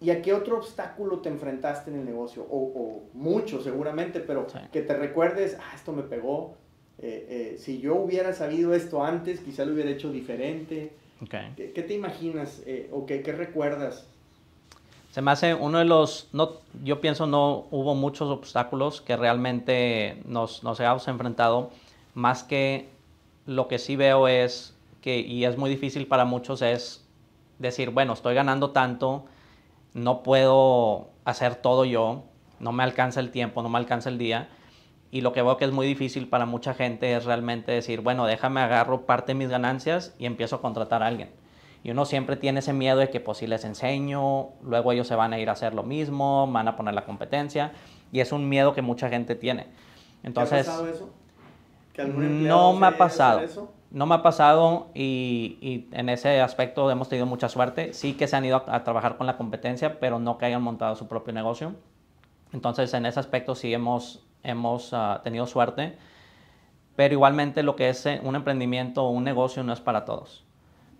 ¿Y 0.00 0.10
a 0.10 0.20
qué 0.20 0.34
otro 0.34 0.58
obstáculo 0.58 1.20
te 1.20 1.28
enfrentaste 1.30 1.90
en 1.90 1.98
el 2.00 2.04
negocio? 2.04 2.42
O, 2.50 2.58
o 2.58 3.02
mucho 3.14 3.62
seguramente, 3.62 4.20
pero 4.20 4.46
Sí. 4.50 4.58
que 4.70 4.82
te 4.82 4.94
recuerdes, 4.94 5.56
ah, 5.60 5.72
esto 5.74 5.92
me 5.92 6.02
pegó. 6.02 6.54
eh, 6.98 7.52
eh, 7.54 7.58
si 7.58 7.78
yo 7.80 7.94
hubiera 7.96 8.32
sabido 8.32 8.72
esto 8.72 9.04
antes, 9.04 9.40
quizá 9.40 9.66
lo 9.66 9.74
hubiera 9.74 9.90
hecho 9.90 10.10
diferente. 10.10 10.92
Ok. 11.22 11.34
¿Qué, 11.56 11.72
qué 11.72 11.82
te 11.82 11.92
imaginas 11.92 12.62
eh, 12.66 12.88
o 12.90 13.04
qué, 13.04 13.22
qué 13.22 13.32
recuerdas? 13.32 14.06
Se 15.12 15.20
me 15.22 15.30
hace 15.30 15.54
uno 15.54 15.78
de 15.78 15.84
los, 15.84 16.28
no, 16.32 16.52
yo 16.84 17.00
pienso 17.02 17.26
no 17.26 17.66
hubo 17.70 17.94
muchos 17.94 18.28
obstáculos 18.30 19.00
que 19.02 19.14
realmente 19.16 20.22
nos, 20.26 20.62
nos 20.62 20.80
hayamos 20.80 21.06
enfrentado, 21.08 21.70
más 22.14 22.42
que 22.42 22.88
lo 23.46 23.68
que 23.68 23.78
sí 23.78 23.94
veo 23.96 24.26
es 24.28 24.74
que, 25.02 25.18
y 25.20 25.44
es 25.44 25.56
muy 25.58 25.68
difícil 25.70 26.06
para 26.06 26.24
muchos, 26.24 26.60
es 26.62 27.04
decir, 27.58 27.90
bueno, 27.90 28.12
estoy 28.14 28.34
ganando 28.34 28.70
tanto, 28.70 29.24
no 29.96 30.22
puedo 30.22 31.08
hacer 31.24 31.54
todo 31.56 31.86
yo, 31.86 32.24
no 32.60 32.70
me 32.70 32.82
alcanza 32.82 33.18
el 33.18 33.30
tiempo, 33.30 33.62
no 33.62 33.70
me 33.70 33.78
alcanza 33.78 34.10
el 34.10 34.18
día. 34.18 34.48
Y 35.10 35.22
lo 35.22 35.32
que 35.32 35.40
veo 35.40 35.56
que 35.56 35.64
es 35.64 35.72
muy 35.72 35.86
difícil 35.86 36.28
para 36.28 36.44
mucha 36.44 36.74
gente 36.74 37.16
es 37.16 37.24
realmente 37.24 37.72
decir, 37.72 38.02
bueno, 38.02 38.26
déjame 38.26 38.60
agarro 38.60 39.06
parte 39.06 39.32
de 39.32 39.36
mis 39.36 39.48
ganancias 39.48 40.14
y 40.18 40.26
empiezo 40.26 40.56
a 40.56 40.60
contratar 40.60 41.02
a 41.02 41.06
alguien. 41.06 41.30
Y 41.82 41.92
uno 41.92 42.04
siempre 42.04 42.36
tiene 42.36 42.58
ese 42.58 42.74
miedo 42.74 42.98
de 42.98 43.08
que 43.08 43.20
pues 43.20 43.38
si 43.38 43.46
les 43.46 43.64
enseño, 43.64 44.48
luego 44.62 44.92
ellos 44.92 45.06
se 45.06 45.14
van 45.14 45.32
a 45.32 45.38
ir 45.38 45.48
a 45.48 45.52
hacer 45.52 45.72
lo 45.72 45.82
mismo, 45.82 46.46
van 46.46 46.68
a 46.68 46.76
poner 46.76 46.92
la 46.92 47.06
competencia. 47.06 47.72
Y 48.12 48.20
es 48.20 48.32
un 48.32 48.46
miedo 48.50 48.74
que 48.74 48.82
mucha 48.82 49.08
gente 49.08 49.34
tiene. 49.34 49.66
Entonces, 50.22 50.66
¿Te 50.66 50.70
ha 50.70 50.74
pasado 50.74 50.88
eso? 50.88 51.10
¿Que 51.94 52.04
no 52.04 52.74
me 52.74 52.88
ha 52.88 52.98
pasado. 52.98 53.40
Eso? 53.40 53.72
No 53.90 54.06
me 54.06 54.16
ha 54.16 54.22
pasado 54.22 54.88
y, 54.94 55.88
en 55.92 56.08
ese 56.08 56.40
aspecto 56.40 56.90
hemos 56.90 57.08
tenido 57.08 57.26
mucha 57.26 57.48
suerte. 57.48 57.92
Sí 57.92 58.14
que 58.14 58.26
se 58.26 58.36
han 58.36 58.44
ido 58.44 58.64
a, 58.66 58.84
trabajar 58.84 59.16
con 59.16 59.26
la 59.26 59.36
competencia, 59.36 60.00
pero 60.00 60.18
no 60.18 60.38
que 60.38 60.46
hayan 60.46 60.62
montado 60.62 60.96
su 60.96 61.08
propio 61.08 61.32
negocio. 61.32 61.74
Entonces, 62.52 62.92
en 62.94 63.06
ese 63.06 63.20
aspecto 63.20 63.54
sí 63.54 63.72
hemos, 63.72 64.24
hemos 64.42 64.92
uh, 64.92 65.20
tenido 65.22 65.46
suerte. 65.46 65.96
Pero 66.96 67.14
igualmente 67.14 67.62
lo 67.62 67.76
que 67.76 67.90
es 67.90 68.06
eh, 68.06 68.20
un 68.22 68.36
emprendimiento 68.36 69.04
o 69.04 69.10
un 69.10 69.24
negocio 69.24 69.62
no 69.62 69.72
es 69.72 69.80
para 69.80 70.04
todos 70.04 70.46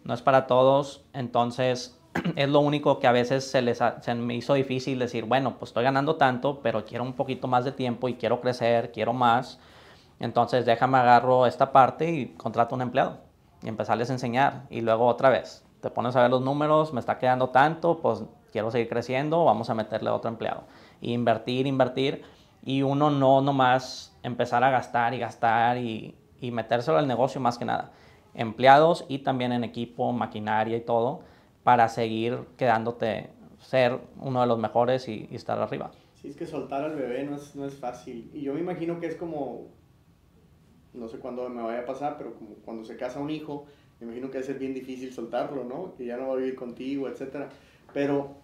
no 0.06 0.14
es 0.14 0.22
para 0.22 0.46
todos, 0.46 1.04
entonces 1.12 1.98
es 2.36 2.48
lo 2.48 2.60
único 2.60 3.00
que 3.00 3.08
a 3.08 3.12
veces 3.12 3.50
se, 3.50 3.60
les 3.60 3.80
se 4.00 4.14
me 4.14 4.36
hizo 4.36 4.54
difícil 4.54 5.00
decir, 5.00 5.24
bueno, 5.24 5.58
pues 5.58 5.70
estoy 5.70 5.82
ganando 5.82 6.14
tanto, 6.14 6.60
pero 6.62 6.84
quiero 6.84 7.02
un 7.02 7.14
poquito 7.14 7.48
más 7.48 7.64
de 7.64 7.72
tiempo 7.72 8.08
y 8.08 8.14
quiero 8.14 8.40
crecer, 8.40 8.92
quiero 8.92 9.12
más, 9.12 9.58
entonces 10.20 10.64
déjame 10.64 10.98
agarro 10.98 11.46
esta 11.46 11.72
parte 11.72 12.10
y 12.10 12.26
contrato 12.34 12.74
un 12.74 12.82
empleado 12.82 13.18
y 13.62 13.68
empezarles 13.68 14.10
a 14.10 14.14
enseñar 14.14 14.66
y 14.70 14.80
luego 14.80 15.06
otra 15.06 15.30
vez, 15.30 15.64
te 15.80 15.90
pones 15.90 16.16
a 16.16 16.22
ver 16.22 16.30
los 16.30 16.42
números, 16.42 16.92
me 16.92 17.00
está 17.00 17.18
quedando 17.18 17.50
tanto, 17.50 17.98
pues 17.98 18.24
quiero 18.52 18.70
seguir 18.70 18.88
creciendo, 18.88 19.44
vamos 19.44 19.70
a 19.70 19.74
meterle 19.74 20.10
otro 20.10 20.30
empleado. 20.30 20.64
Y 21.00 21.12
invertir, 21.12 21.66
invertir 21.66 22.22
y 22.62 22.82
uno 22.82 23.10
no 23.10 23.40
nomás 23.40 24.16
empezar 24.22 24.64
a 24.64 24.70
gastar 24.70 25.14
y 25.14 25.18
gastar 25.18 25.76
y, 25.76 26.16
y 26.40 26.50
metérselo 26.50 26.98
al 26.98 27.06
negocio 27.06 27.40
más 27.40 27.58
que 27.58 27.64
nada 27.64 27.92
empleados 28.36 29.04
y 29.08 29.18
también 29.18 29.52
en 29.52 29.64
equipo, 29.64 30.12
maquinaria 30.12 30.76
y 30.76 30.82
todo, 30.82 31.22
para 31.64 31.88
seguir 31.88 32.40
quedándote, 32.56 33.30
ser 33.58 33.98
uno 34.20 34.42
de 34.42 34.46
los 34.46 34.58
mejores 34.58 35.08
y, 35.08 35.28
estar 35.32 35.58
arriba. 35.58 35.90
Sí, 36.14 36.28
es 36.28 36.36
que 36.36 36.46
soltar 36.46 36.84
al 36.84 36.94
bebé 36.94 37.24
no 37.24 37.36
es, 37.36 37.56
no 37.56 37.64
es 37.64 37.74
fácil. 37.74 38.30
Y 38.32 38.42
yo 38.42 38.54
me 38.54 38.60
imagino 38.60 39.00
que 39.00 39.06
es 39.06 39.16
como, 39.16 39.68
no 40.96 41.08
sé 41.08 41.18
cuándo 41.18 41.48
me 41.48 41.62
vaya 41.62 41.80
a 41.80 41.86
pasar, 41.86 42.16
pero 42.18 42.34
como 42.34 42.54
cuando 42.64 42.84
se 42.84 42.96
casa 42.96 43.20
un 43.20 43.30
hijo, 43.30 43.66
me 44.00 44.06
imagino 44.06 44.30
que 44.30 44.38
va 44.38 44.44
a 44.44 44.46
ser 44.46 44.58
bien 44.58 44.74
difícil 44.74 45.12
soltarlo, 45.12 45.64
¿no? 45.64 45.94
Que 45.96 46.04
ya 46.04 46.16
no 46.16 46.28
va 46.28 46.34
a 46.34 46.36
vivir 46.36 46.54
contigo, 46.54 47.08
etc. 47.08 47.46
Pero, 47.94 48.34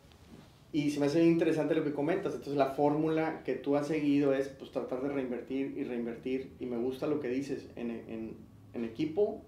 y 0.73 0.91
se 0.91 1.01
me 1.01 1.07
hace 1.07 1.21
bien 1.21 1.33
interesante 1.33 1.75
lo 1.75 1.85
que 1.85 1.93
comentas. 1.93 2.33
Entonces, 2.33 2.57
la 2.57 2.71
fórmula 2.71 3.43
que 3.45 3.55
tú 3.55 3.77
has 3.77 3.87
seguido 3.87 4.33
es 4.33 4.49
pues 4.49 4.71
tratar 4.71 5.03
de 5.03 5.11
reinvertir 5.11 5.77
y 5.77 5.85
reinvertir. 5.85 6.53
Y 6.59 6.67
me 6.67 6.79
gusta 6.79 7.07
lo 7.07 7.21
que 7.21 7.29
dices 7.29 7.69
en, 7.77 7.91
en, 7.91 8.37
en 8.73 8.85
equipo, 8.85 9.43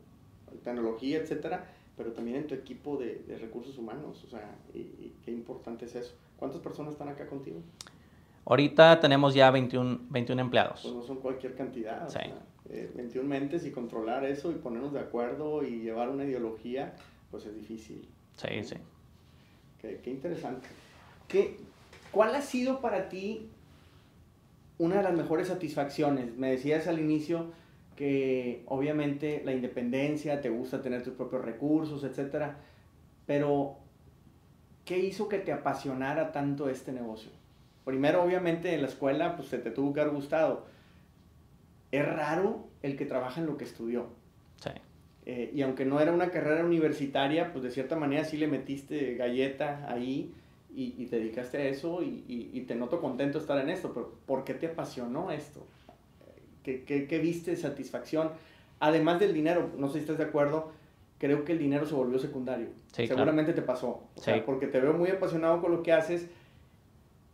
tecnología, 0.62 1.18
etcétera, 1.18 1.66
pero 1.96 2.12
también 2.12 2.36
en 2.36 2.46
tu 2.46 2.54
equipo 2.54 2.98
de, 2.98 3.22
de 3.26 3.38
recursos 3.38 3.78
humanos. 3.78 4.22
O 4.24 4.28
sea, 4.28 4.56
y, 4.74 5.12
qué 5.24 5.30
importante 5.30 5.86
es 5.86 5.94
eso. 5.94 6.14
¿Cuántas 6.38 6.60
personas 6.60 6.92
están 6.92 7.08
acá 7.08 7.26
contigo? 7.26 7.60
Ahorita 8.44 9.00
tenemos 9.00 9.32
ya 9.32 9.50
21, 9.50 10.00
21 10.10 10.42
empleados. 10.42 10.80
Pues 10.82 10.94
no 10.94 11.02
son 11.02 11.16
cualquier 11.20 11.54
cantidad. 11.54 12.06
Sí. 12.10 12.18
21 12.18 12.53
eh, 12.70 13.22
mentes 13.22 13.64
y 13.66 13.70
controlar 13.70 14.24
eso 14.24 14.50
y 14.50 14.54
ponernos 14.54 14.92
de 14.92 15.00
acuerdo 15.00 15.62
y 15.62 15.80
llevar 15.80 16.08
una 16.08 16.24
ideología, 16.24 16.94
pues 17.30 17.46
es 17.46 17.54
difícil. 17.54 18.08
Sí, 18.36 18.64
sí. 18.64 18.76
Qué, 19.80 20.00
qué 20.02 20.10
interesante. 20.10 20.66
¿Qué, 21.28 21.56
¿Cuál 22.10 22.34
ha 22.34 22.42
sido 22.42 22.80
para 22.80 23.08
ti 23.08 23.48
una 24.78 24.96
de 24.96 25.02
las 25.02 25.14
mejores 25.14 25.48
satisfacciones? 25.48 26.36
Me 26.36 26.50
decías 26.50 26.86
al 26.86 26.98
inicio 26.98 27.52
que 27.96 28.62
obviamente 28.66 29.42
la 29.44 29.52
independencia, 29.52 30.40
te 30.40 30.50
gusta 30.50 30.82
tener 30.82 31.02
tus 31.02 31.14
propios 31.14 31.44
recursos, 31.44 32.02
etcétera, 32.04 32.58
pero 33.26 33.76
¿qué 34.84 34.98
hizo 34.98 35.28
que 35.28 35.38
te 35.38 35.52
apasionara 35.52 36.32
tanto 36.32 36.68
este 36.68 36.92
negocio? 36.92 37.30
Primero, 37.84 38.22
obviamente, 38.22 38.74
en 38.74 38.82
la 38.82 38.88
escuela, 38.88 39.36
pues 39.36 39.48
se 39.48 39.58
te 39.58 39.70
tuvo 39.70 39.92
que 39.92 40.00
haber 40.00 40.14
gustado. 40.14 40.66
Es 41.94 42.06
raro 42.06 42.66
el 42.82 42.96
que 42.96 43.06
trabaja 43.06 43.40
en 43.40 43.46
lo 43.46 43.56
que 43.56 43.64
estudió. 43.64 44.06
Sí. 44.60 44.70
Eh, 45.26 45.50
y 45.54 45.62
aunque 45.62 45.84
no 45.84 46.00
era 46.00 46.12
una 46.12 46.30
carrera 46.30 46.64
universitaria, 46.64 47.52
pues 47.52 47.64
de 47.64 47.70
cierta 47.70 47.96
manera 47.96 48.24
sí 48.24 48.36
le 48.36 48.46
metiste 48.46 49.14
galleta 49.14 49.86
ahí 49.88 50.34
y, 50.74 50.94
y 50.98 51.06
te 51.06 51.18
dedicaste 51.18 51.58
a 51.58 51.64
eso 51.66 52.02
y, 52.02 52.24
y, 52.28 52.50
y, 52.52 52.62
te 52.62 52.74
noto 52.74 53.00
contento 53.00 53.38
estar 53.38 53.58
en 53.58 53.70
esto, 53.70 53.92
pero 53.94 54.12
¿por 54.26 54.44
qué 54.44 54.54
te 54.54 54.66
apasionó 54.66 55.30
esto? 55.30 55.66
que, 56.64 57.18
viste 57.22 57.54
satisfacción. 57.56 58.30
Además 58.80 59.20
del 59.20 59.34
dinero, 59.34 59.70
no 59.78 59.88
sé 59.88 59.94
si 59.94 59.98
estás 60.00 60.18
de 60.18 60.24
acuerdo, 60.24 60.72
creo 61.18 61.44
que 61.44 61.52
el 61.52 61.58
dinero 61.58 61.86
se 61.86 61.94
volvió 61.94 62.18
secundario. 62.18 62.68
Seguramente 62.92 63.52
te 63.52 63.62
pasó. 63.62 64.02
porque 64.46 64.66
te 64.66 64.80
veo 64.80 64.94
muy 64.94 65.10
apasionado 65.10 65.60
con 65.60 65.72
lo 65.72 65.82
que 65.82 65.92
haces 65.92 66.26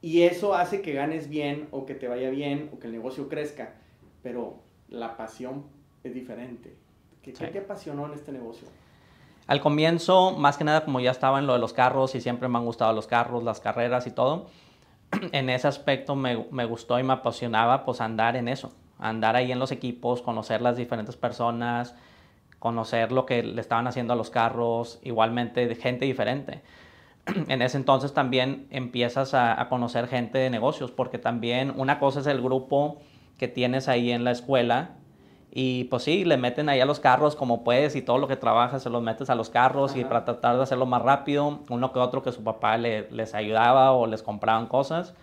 y 0.03 0.23
eso 0.23 0.55
hace 0.55 0.81
que 0.81 0.93
ganes 0.93 1.29
bien 1.29 1.69
o 1.71 1.87
que 1.87 1.95
te 1.95 2.09
vaya 2.09 2.31
bien 2.31 2.71
o 2.75 2.79
que 2.79 2.89
el 2.89 2.93
negocio 2.93 3.29
crezca. 3.29 3.75
Pero 4.23 4.61
la 4.89 5.17
pasión 5.17 5.65
es 6.05 6.15
diferente. 6.15 6.77
¿Qué, 7.23 7.33
te 7.33 7.59
apasionó 7.59 8.07
en 8.07 8.15
este 8.15 8.33
negocio? 8.33 8.67
Al 9.47 9.61
comienzo, 9.61 10.33
más 10.33 10.57
que 10.57 10.65
nada, 10.65 10.85
como 10.85 11.01
ya 11.01 11.11
estaba 11.11 11.39
en 11.39 11.47
lo 11.47 11.53
de 11.53 11.59
los 11.59 11.73
carros 11.73 12.15
y 12.15 12.21
siempre 12.21 12.49
me 12.49 12.59
han 12.59 12.65
gustado 12.65 12.93
los 12.93 13.07
carros, 13.07 13.43
las 13.43 13.61
carreras 13.61 14.07
y 14.07 14.11
todo, 14.11 14.47
en 15.33 15.51
ese 15.51 15.69
aspecto 15.69 16.15
me, 16.15 16.47
me 16.51 16.65
gustó 16.65 16.99
y 16.99 17.03
me 17.03 17.13
apasionaba 17.13 17.85
pues 17.85 18.01
andar 18.01 18.37
en 18.37 18.49
eso 18.49 18.73
andar 19.01 19.35
ahí 19.37 19.51
en 19.51 19.59
los 19.59 19.73
equipos, 19.73 20.23
conocer 20.23 20.61
las 20.61 20.77
diferentes 20.77 21.17
personas, 21.17 21.95
conocer 22.59 23.11
lo 23.11 23.27
que 23.27 23.43
le 23.43 23.61
estaban 23.61 23.87
haciendo 23.87 24.13
a 24.13 24.17
los 24.17 24.31
carros, 24.31 25.01
igualmente 25.03 25.67
de 25.67 25.75
gente 25.75 26.05
diferente. 26.05 26.63
En 27.49 27.63
ese 27.63 27.77
entonces 27.77 28.13
también 28.13 28.67
empiezas 28.71 29.35
a, 29.35 29.67
conocer 29.69 30.07
gente 30.07 30.39
de 30.39 30.51
negocios, 30.51 30.91
porque 30.91 31.19
también 31.19 31.73
una 31.77 31.99
cosa 31.99 32.21
es 32.21 32.27
el 32.27 32.41
grupo 32.41 32.99
que 33.41 33.49
tienes 33.49 33.89
ahí 33.89 34.13
en 34.13 34.23
la 34.23 34.33
escuela. 34.33 34.91
Y 35.51 35.85
pues 35.85 36.03
sí, 36.03 36.27
le 36.27 36.37
meten 36.37 36.69
ahí 36.69 36.79
a 36.79 36.85
los 36.85 37.01
carros 37.01 37.37
como 37.37 37.65
puedes 37.65 37.97
y 37.97 38.03
todo 38.03 38.19
lo 38.19 38.29
que 38.29 38.37
trabajas 38.37 38.83
se 38.83 38.91
los 38.91 39.03
metes 39.03 39.31
a 39.31 39.35
los 39.35 39.49
carros 39.49 39.97
y 39.97 40.05
para 40.05 40.27
tratar 40.27 40.59
de 40.59 40.63
hacerlo 40.63 40.85
más 40.85 41.01
rápido, 41.01 41.61
uno 41.71 41.91
que 41.91 41.99
otro 41.99 42.23
que 42.23 42.33
su 42.33 42.45
papá 42.45 42.77
le, 42.77 43.11
les 43.11 43.35
ayudaba 43.35 43.93
o 43.93 44.07
les 44.07 44.23
compraban 44.23 44.67
cosas, 44.67 45.15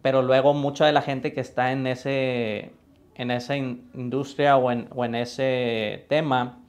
pero 0.00 0.22
luego 0.22 0.54
mucha 0.54 0.86
de 0.86 0.92
la 0.92 1.02
gente 1.02 1.32
que 1.32 1.40
está 1.40 1.72
en 1.72 1.88
ese, 1.88 2.72
en 3.16 3.32
esa 3.32 3.56
industria 3.56 4.56
o 4.56 4.70
en, 4.70 4.88
o 4.94 5.04
en 5.04 5.16
ese 5.16 6.06
tema 6.08 6.60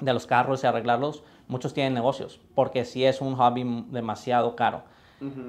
de 0.00 0.14
los 0.14 0.26
carros 0.26 0.64
y 0.64 0.66
arreglarlos, 0.66 1.22
muchos 1.46 1.74
tienen 1.74 1.92
negocios, 1.92 2.40
porque 2.54 2.86
sí 2.86 3.04
es 3.04 3.20
un 3.20 3.36
hobby 3.36 3.84
demasiado 3.90 4.56
caro. 4.56 4.82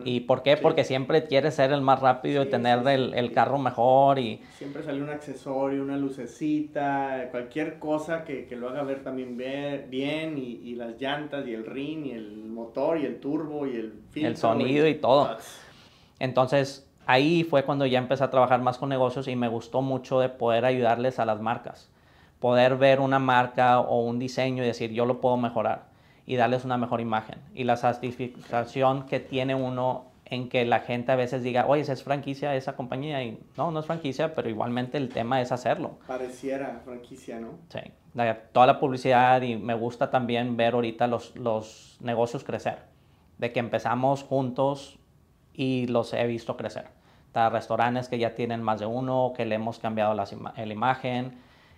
¿Y 0.06 0.22
por 0.22 0.44
qué? 0.44 0.58
Porque 0.58 0.84
siempre 0.84 1.26
quieres 1.26 1.56
ser 1.56 1.72
el 1.72 1.82
más 1.82 2.00
rápido 2.00 2.44
y 2.44 2.50
tener 2.50 2.88
el, 2.88 3.14
el, 3.14 3.32
carro 3.32 3.58
mejor 3.58 4.20
y... 4.20 4.40
Siempre 4.58 4.84
sale 4.84 5.02
un 5.02 5.10
accesorio, 5.10 5.82
una 5.82 5.98
lucecita, 5.98 7.30
cualquier 7.32 7.80
cosa 7.80 8.24
que, 8.24 8.46
que 8.46 8.56
lo 8.56 8.70
haga 8.70 8.84
ver 8.84 9.04
también 9.04 9.36
bien 9.36 10.38
y, 10.38 10.60
y, 10.64 10.76
las 10.76 11.00
llantas 11.00 11.48
y 11.48 11.54
el 11.54 11.66
ring 11.66 12.06
y 12.06 12.12
el 12.12 12.46
motor 12.46 13.00
y 13.00 13.06
el 13.06 13.20
turbo 13.20 13.66
y 13.66 13.76
el 13.76 13.94
filtro. 14.12 14.30
El 14.30 14.38
sonido 14.38 14.88
y 14.88 14.96
todo. 14.96 15.38
Entonces, 16.20 16.88
ahí 17.06 17.44
fue 17.44 17.64
cuando 17.64 17.86
ya 17.86 17.98
empecé 17.98 18.24
a 18.24 18.30
trabajar 18.30 18.62
más 18.62 18.78
con 18.78 18.90
negocios 18.90 19.28
y 19.28 19.36
me 19.36 19.48
gustó 19.48 19.82
mucho 19.82 20.20
de 20.20 20.30
poder 20.30 20.66
ayudarles 20.66 21.20
a 21.20 21.26
las 21.26 21.42
marcas. 21.42 21.90
Poder 22.40 22.78
ver 22.78 23.00
una 23.00 23.20
marca 23.20 23.80
o 23.80 24.04
un 24.04 24.20
diseño 24.20 24.64
y 24.64 24.68
decir, 24.68 24.92
yo 24.92 25.06
lo 25.06 25.20
puedo 25.20 25.38
mejorar 25.38 25.93
y 26.26 26.36
darles 26.36 26.66
una 26.66 26.78
mejor 26.78 27.02
imagen. 27.02 27.40
Y 27.54 27.64
la 27.64 27.78
satisfacción 27.78 29.06
que 29.06 29.20
tiene 29.20 29.56
uno 29.56 30.14
en 30.26 30.50
que 30.50 30.66
la 30.66 30.80
gente 30.80 31.12
a 31.12 31.16
veces 31.16 31.44
diga, 31.44 31.66
oye, 31.68 31.82
es 31.82 32.04
franquicia 32.04 32.56
esa 32.56 32.76
compañía. 32.76 33.24
Y 33.24 33.40
no, 33.58 33.72
no 33.72 33.80
es 33.80 33.86
franquicia, 33.86 34.34
pero 34.34 34.50
igualmente 34.50 34.98
el 34.98 35.10
tema 35.10 35.42
es 35.42 35.52
hacerlo. 35.52 35.98
Pareciera 36.08 36.82
franquicia, 36.84 37.40
¿no? 37.40 37.50
Sí. 37.70 37.80
toda 38.52 38.66
la 38.68 38.80
publicidad 38.80 39.42
y 39.42 39.58
me 39.58 39.74
gusta 39.74 40.10
también 40.10 40.58
ver 40.58 40.74
ahorita 40.74 41.08
los, 41.08 41.36
los 41.36 41.98
negocios 42.00 42.44
crecer. 42.44 42.80
De 43.38 43.52
que 43.52 43.60
empezamos 43.60 44.24
juntos 44.24 44.98
y 45.54 45.88
los 45.88 46.14
he 46.14 46.26
visto 46.26 46.58
crecer. 46.58 46.88
Está 47.28 47.50
restaurantes 47.50 48.10
que 48.10 48.18
ya 48.18 48.36
tienen 48.36 48.62
más 48.62 48.80
de 48.80 48.86
uno, 48.86 49.34
que 49.36 49.46
le 49.46 49.56
hemos 49.56 49.80
cambiado 49.80 50.14
la, 50.14 50.26
imagen 50.72 51.38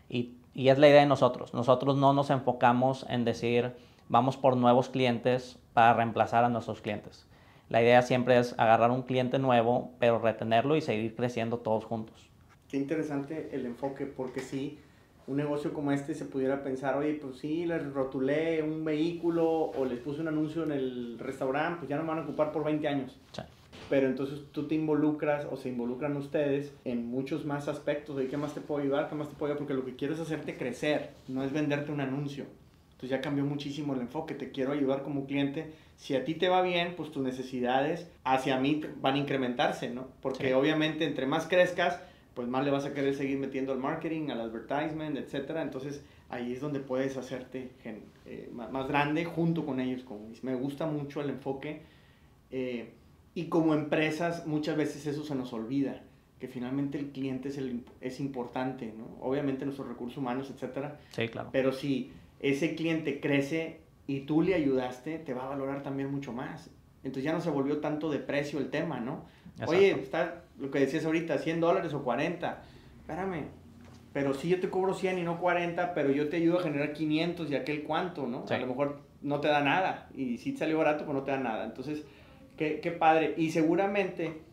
y, 0.09 0.35
y, 0.53 0.69
es 0.69 0.77
la 0.77 0.89
idea 0.89 0.99
de 0.99 1.05
nosotros. 1.05 1.53
Nosotros 1.53 1.97
no 1.97 2.13
nos 2.13 2.29
enfocamos 2.29 3.05
en 3.09 3.23
decir 3.25 3.73
vamos 4.09 4.37
por 4.37 4.57
nuevos 4.57 4.89
clientes 4.89 5.57
para 5.73 5.93
reemplazar 5.93 6.43
a 6.43 6.49
nuestros 6.49 6.81
clientes. 6.81 7.27
La 7.69 7.81
idea 7.81 8.01
siempre 8.01 8.37
es 8.37 8.53
agarrar 8.59 8.91
un 8.91 9.03
cliente 9.03 9.39
nuevo, 9.39 9.91
pero 9.99 10.19
retenerlo 10.19 10.75
y 10.75 10.81
seguir 10.81 11.15
creciendo 11.15 11.57
todos 11.57 11.85
juntos. 11.85 12.29
Qué 12.69 12.77
interesante 12.77 13.49
el 13.53 13.65
enfoque, 13.65 14.05
porque 14.05 14.39
si 14.39 14.79
un 15.27 15.37
negocio 15.37 15.73
como 15.73 15.91
este 15.91 16.13
se 16.13 16.25
pudiera 16.25 16.63
pensar, 16.63 16.95
oye, 16.97 17.15
pues 17.15 17.39
sí, 17.39 17.65
les 17.65 17.91
rotulé 17.93 18.61
un 18.61 18.85
vehículo 18.85 19.71
o 19.71 19.85
les 19.85 19.99
puse 19.99 20.21
un 20.21 20.27
anuncio 20.27 20.63
en 20.63 20.71
el 20.71 21.17
restaurante, 21.17 21.79
pues 21.79 21.89
ya 21.89 21.97
no 21.97 22.03
me 22.03 22.09
van 22.09 22.19
a 22.19 22.21
ocupar 22.21 22.51
por 22.51 22.63
20 22.63 22.87
años. 22.87 23.19
Sí 23.31 23.41
pero 23.89 24.07
entonces 24.07 24.41
tú 24.51 24.67
te 24.67 24.75
involucras 24.75 25.47
o 25.51 25.57
se 25.57 25.69
involucran 25.69 26.15
ustedes 26.17 26.73
en 26.85 27.07
muchos 27.07 27.45
más 27.45 27.67
aspectos 27.67 28.17
de 28.17 28.27
qué 28.27 28.37
más 28.37 28.53
te 28.53 28.61
puedo 28.61 28.81
ayudar, 28.81 29.09
qué 29.09 29.15
más 29.15 29.29
te 29.29 29.35
puedo 29.35 29.51
ayudar, 29.51 29.59
porque 29.59 29.73
lo 29.73 29.85
que 29.85 29.95
quiero 29.95 30.13
es 30.13 30.19
hacerte 30.19 30.57
crecer, 30.57 31.11
no 31.27 31.43
es 31.43 31.51
venderte 31.51 31.91
un 31.91 32.01
anuncio. 32.01 32.45
Entonces 32.95 33.09
ya 33.09 33.21
cambió 33.21 33.43
muchísimo 33.43 33.93
el 33.93 33.99
enfoque, 33.99 34.35
te 34.35 34.51
quiero 34.51 34.71
ayudar 34.71 35.03
como 35.03 35.25
cliente. 35.25 35.73
Si 35.97 36.15
a 36.15 36.23
ti 36.23 36.35
te 36.35 36.47
va 36.47 36.61
bien, 36.61 36.93
pues 36.95 37.11
tus 37.11 37.21
necesidades 37.21 38.09
hacia 38.23 38.57
mí 38.57 38.81
van 39.01 39.15
a 39.15 39.17
incrementarse, 39.17 39.89
¿no? 39.89 40.07
Porque 40.21 40.55
obviamente 40.55 41.03
entre 41.03 41.25
más 41.25 41.45
crezcas, 41.47 41.99
pues 42.33 42.47
más 42.47 42.63
le 42.63 42.71
vas 42.71 42.85
a 42.85 42.93
querer 42.93 43.13
seguir 43.13 43.37
metiendo 43.37 43.73
al 43.73 43.79
marketing, 43.79 44.29
al 44.29 44.39
advertisement, 44.39 45.17
etcétera. 45.17 45.61
Entonces 45.61 46.03
ahí 46.29 46.53
es 46.53 46.61
donde 46.61 46.79
puedes 46.79 47.17
hacerte 47.17 47.71
eh, 48.25 48.49
más 48.53 48.87
grande 48.87 49.25
junto 49.25 49.65
con 49.65 49.81
ellos. 49.81 50.03
Como 50.03 50.29
me 50.41 50.55
gusta 50.55 50.85
mucho 50.85 51.19
el 51.19 51.31
enfoque. 51.31 51.81
Eh, 52.51 52.93
y 53.33 53.47
como 53.47 53.73
empresas 53.73 54.47
muchas 54.47 54.77
veces 54.77 55.05
eso 55.05 55.25
se 55.25 55.35
nos 55.35 55.51
olvida, 55.51 56.03
que 56.39 56.47
finalmente 56.47 56.97
el 56.97 57.11
cliente 57.11 57.49
es, 57.49 57.57
el, 57.57 57.83
es 57.99 58.21
importante, 58.21 58.93
¿no? 58.97 59.17
Obviamente 59.19 59.65
nuestros 59.65 59.89
recursos 59.89 60.17
humanos, 60.17 60.49
etcétera. 60.49 60.99
Sí, 61.11 61.27
claro. 61.27 61.49
Pero 61.51 61.73
si 61.73 62.13
ese 62.49 62.75
cliente 62.75 63.19
crece 63.19 63.81
y 64.07 64.21
tú 64.21 64.41
le 64.41 64.53
ayudaste, 64.53 65.17
te 65.19 65.33
va 65.33 65.45
a 65.45 65.49
valorar 65.49 65.81
también 65.83 66.11
mucho 66.11 66.31
más. 66.31 66.69
Entonces 67.03 67.23
ya 67.23 67.33
no 67.33 67.41
se 67.41 67.49
volvió 67.49 67.79
tanto 67.79 68.09
de 68.09 68.19
precio 68.19 68.59
el 68.59 68.69
tema, 68.69 68.99
¿no? 68.99 69.25
Oye, 69.67 69.91
está 69.91 70.43
lo 70.59 70.69
que 70.69 70.79
decías 70.79 71.05
ahorita, 71.05 71.37
100 71.37 71.59
dólares 71.59 71.93
o 71.93 72.03
40. 72.03 72.61
Espérame, 72.99 73.45
pero 74.13 74.33
si 74.33 74.49
yo 74.49 74.59
te 74.59 74.69
cobro 74.69 74.93
100 74.93 75.19
y 75.19 75.23
no 75.23 75.39
40, 75.39 75.93
pero 75.93 76.11
yo 76.11 76.29
te 76.29 76.37
ayudo 76.37 76.59
a 76.59 76.63
generar 76.63 76.93
500 76.93 77.49
y 77.49 77.55
aquel 77.55 77.83
cuánto, 77.83 78.27
¿no? 78.27 78.45
A 78.49 78.57
lo 78.57 78.67
mejor 78.67 79.01
no 79.21 79.39
te 79.39 79.47
da 79.47 79.61
nada. 79.61 80.09
Y 80.13 80.37
si 80.37 80.51
te 80.51 80.59
salió 80.59 80.77
barato, 80.77 81.05
pues 81.05 81.15
no 81.15 81.23
te 81.23 81.31
da 81.31 81.39
nada. 81.39 81.65
Entonces, 81.65 82.03
qué, 82.57 82.79
qué 82.79 82.91
padre. 82.91 83.33
Y 83.37 83.51
seguramente 83.51 84.44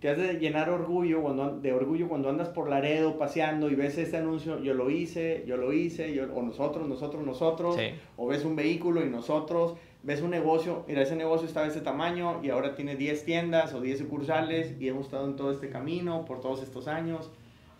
te 0.00 0.08
has 0.08 0.16
de 0.16 0.34
llenar 0.34 0.70
orgullo 0.70 1.20
cuando, 1.22 1.58
de 1.60 1.72
orgullo 1.72 2.08
cuando 2.08 2.30
andas 2.30 2.48
por 2.48 2.70
Laredo 2.70 3.18
paseando 3.18 3.70
y 3.70 3.74
ves 3.74 3.98
este 3.98 4.16
anuncio, 4.16 4.58
yo 4.62 4.72
lo 4.72 4.88
hice, 4.90 5.44
yo 5.46 5.58
lo 5.58 5.74
hice, 5.74 6.14
yo, 6.14 6.24
o 6.34 6.42
nosotros, 6.42 6.88
nosotros, 6.88 7.24
nosotros, 7.24 7.76
o 8.16 8.26
ves 8.26 8.44
un 8.44 8.56
vehículo 8.56 9.04
y 9.04 9.10
nosotros, 9.10 9.74
ves 10.02 10.22
un 10.22 10.30
negocio, 10.30 10.84
mira, 10.88 11.02
ese 11.02 11.16
negocio 11.16 11.46
estaba 11.46 11.66
de 11.66 11.72
ese 11.72 11.82
tamaño 11.82 12.40
y 12.42 12.48
ahora 12.48 12.74
tiene 12.74 12.96
10 12.96 13.24
tiendas 13.26 13.74
o 13.74 13.82
10 13.82 13.98
sucursales 13.98 14.74
y 14.80 14.88
hemos 14.88 15.04
estado 15.04 15.26
en 15.26 15.36
todo 15.36 15.52
este 15.52 15.68
camino 15.68 16.24
por 16.24 16.40
todos 16.40 16.62
estos 16.62 16.88
años. 16.88 17.30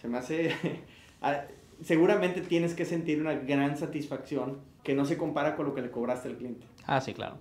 Se 0.01 0.09
me 0.09 0.19
hace... 0.19 0.55
Ah, 1.23 1.43
seguramente 1.83 2.41
tienes 2.41 2.73
que 2.73 2.87
sentir 2.87 3.21
una 3.21 3.35
gran 3.35 3.77
satisfacción 3.77 4.57
que 4.83 4.95
no 4.95 5.05
se 5.05 5.19
compara 5.19 5.55
con 5.55 5.67
lo 5.67 5.75
que 5.75 5.83
le 5.83 5.91
cobraste 5.91 6.29
al 6.29 6.37
cliente. 6.39 6.67
Ah, 6.87 7.03
sí, 7.03 7.13
claro. 7.13 7.37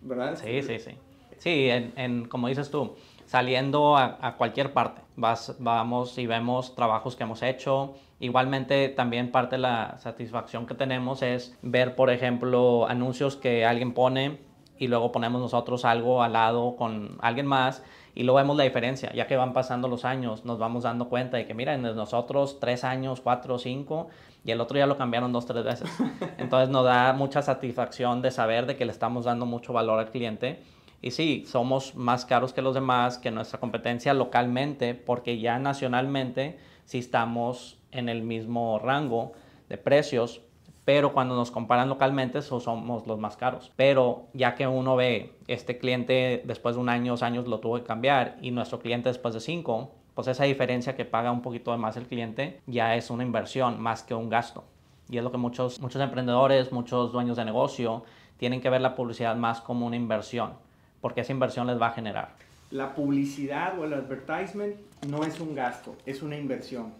¿Verdad? 0.00 0.38
Sí, 0.42 0.62
sí, 0.62 0.78
sí. 0.78 0.92
Sí, 1.36 1.68
en, 1.68 1.92
en 1.96 2.24
como 2.24 2.48
dices 2.48 2.70
tú, 2.70 2.96
saliendo 3.28 3.98
a, 3.98 4.34
cualquier 4.38 4.72
parte. 4.72 5.02
Vas, 5.14 5.54
vamos 5.58 6.16
y 6.16 6.26
vemos 6.26 6.74
trabajos 6.74 7.14
que 7.14 7.24
hemos 7.24 7.42
hecho. 7.42 7.94
Igualmente 8.20 8.88
también 8.88 9.30
parte 9.30 9.56
de 9.56 9.62
la 9.62 9.98
satisfacción 9.98 10.66
que 10.66 10.74
tenemos 10.74 11.22
es 11.22 11.56
ver, 11.60 11.94
por 11.94 12.08
ejemplo, 12.08 12.88
anuncios 12.88 13.36
que 13.36 13.66
alguien 13.66 13.92
pone 13.92 14.38
y 14.78 14.88
luego 14.88 15.12
ponemos 15.12 15.42
nosotros 15.42 15.84
algo 15.84 16.22
al 16.22 16.32
lado 16.32 16.76
con 16.76 17.18
alguien 17.20 17.46
más 17.46 17.84
y 18.14 18.22
luego 18.22 18.38
vemos 18.38 18.56
la 18.56 18.64
diferencia. 18.64 19.12
Ya 19.12 19.26
que 19.26 19.36
van 19.36 19.52
pasando 19.52 19.88
los 19.88 20.06
años, 20.06 20.46
nos 20.46 20.58
vamos 20.58 20.84
dando 20.84 21.10
cuenta 21.10 21.36
de 21.36 21.46
que, 21.46 21.52
miren, 21.52 21.82
nosotros 21.82 22.58
tres 22.58 22.82
años, 22.82 23.20
cuatro, 23.20 23.58
cinco, 23.58 24.08
y 24.42 24.52
el 24.52 24.60
otro 24.62 24.78
ya 24.78 24.86
lo 24.86 24.96
cambiaron 24.96 25.32
dos, 25.32 25.44
tres 25.44 25.64
veces. 25.64 25.90
Entonces 26.38 26.70
nos 26.70 26.86
da 26.86 27.12
mucha 27.12 27.42
satisfacción 27.42 28.22
de 28.22 28.30
saber 28.30 28.64
de 28.64 28.76
que 28.76 28.86
le 28.86 28.92
estamos 28.92 29.26
dando 29.26 29.44
mucho 29.44 29.74
valor 29.74 29.98
al 29.98 30.10
cliente 30.10 30.62
y 31.00 31.12
sí, 31.12 31.44
somos 31.46 31.94
más 31.94 32.24
caros 32.24 32.52
que 32.52 32.62
los 32.62 32.74
demás, 32.74 33.18
que 33.18 33.30
nuestra 33.30 33.60
competencia 33.60 34.14
localmente, 34.14 34.94
porque 34.94 35.38
ya 35.38 35.58
nacionalmente 35.58 36.58
sí 36.84 36.98
estamos 36.98 37.78
en 37.92 38.08
el 38.08 38.22
mismo 38.22 38.80
rango 38.80 39.32
de 39.68 39.78
precios, 39.78 40.42
pero 40.84 41.12
cuando 41.12 41.36
nos 41.36 41.50
comparan 41.50 41.88
localmente 41.88 42.42
somos 42.42 43.06
los 43.06 43.18
más 43.18 43.36
caros. 43.36 43.70
Pero 43.76 44.26
ya 44.32 44.54
que 44.56 44.66
uno 44.66 44.96
ve, 44.96 45.36
este 45.46 45.78
cliente 45.78 46.42
después 46.44 46.74
de 46.74 46.80
un 46.80 46.88
año, 46.88 47.12
dos 47.12 47.22
años 47.22 47.46
lo 47.46 47.60
tuvo 47.60 47.76
que 47.76 47.84
cambiar 47.84 48.36
y 48.40 48.50
nuestro 48.50 48.80
cliente 48.80 49.08
después 49.08 49.34
de 49.34 49.40
cinco, 49.40 49.92
pues 50.14 50.26
esa 50.26 50.44
diferencia 50.44 50.96
que 50.96 51.04
paga 51.04 51.30
un 51.30 51.42
poquito 51.42 51.70
de 51.70 51.78
más 51.78 51.96
el 51.96 52.08
cliente 52.08 52.60
ya 52.66 52.96
es 52.96 53.10
una 53.10 53.22
inversión 53.22 53.80
más 53.80 54.02
que 54.02 54.14
un 54.14 54.30
gasto. 54.30 54.64
Y 55.08 55.18
es 55.18 55.22
lo 55.22 55.30
que 55.30 55.38
muchos, 55.38 55.80
muchos 55.80 56.02
emprendedores, 56.02 56.72
muchos 56.72 57.12
dueños 57.12 57.36
de 57.36 57.44
negocio 57.44 58.02
tienen 58.36 58.60
que 58.60 58.68
ver 58.68 58.80
la 58.80 58.96
publicidad 58.96 59.36
más 59.36 59.60
como 59.60 59.86
una 59.86 59.96
inversión 59.96 60.67
porque 61.00 61.20
esa 61.20 61.32
inversión 61.32 61.66
les 61.66 61.80
va 61.80 61.88
a 61.88 61.92
generar. 61.92 62.34
La 62.70 62.94
publicidad 62.94 63.78
o 63.78 63.84
el 63.84 63.94
advertisement 63.94 64.76
no 65.08 65.24
es 65.24 65.40
un 65.40 65.54
gasto, 65.54 65.96
es 66.04 66.22
una 66.22 66.36
inversión. 66.36 66.92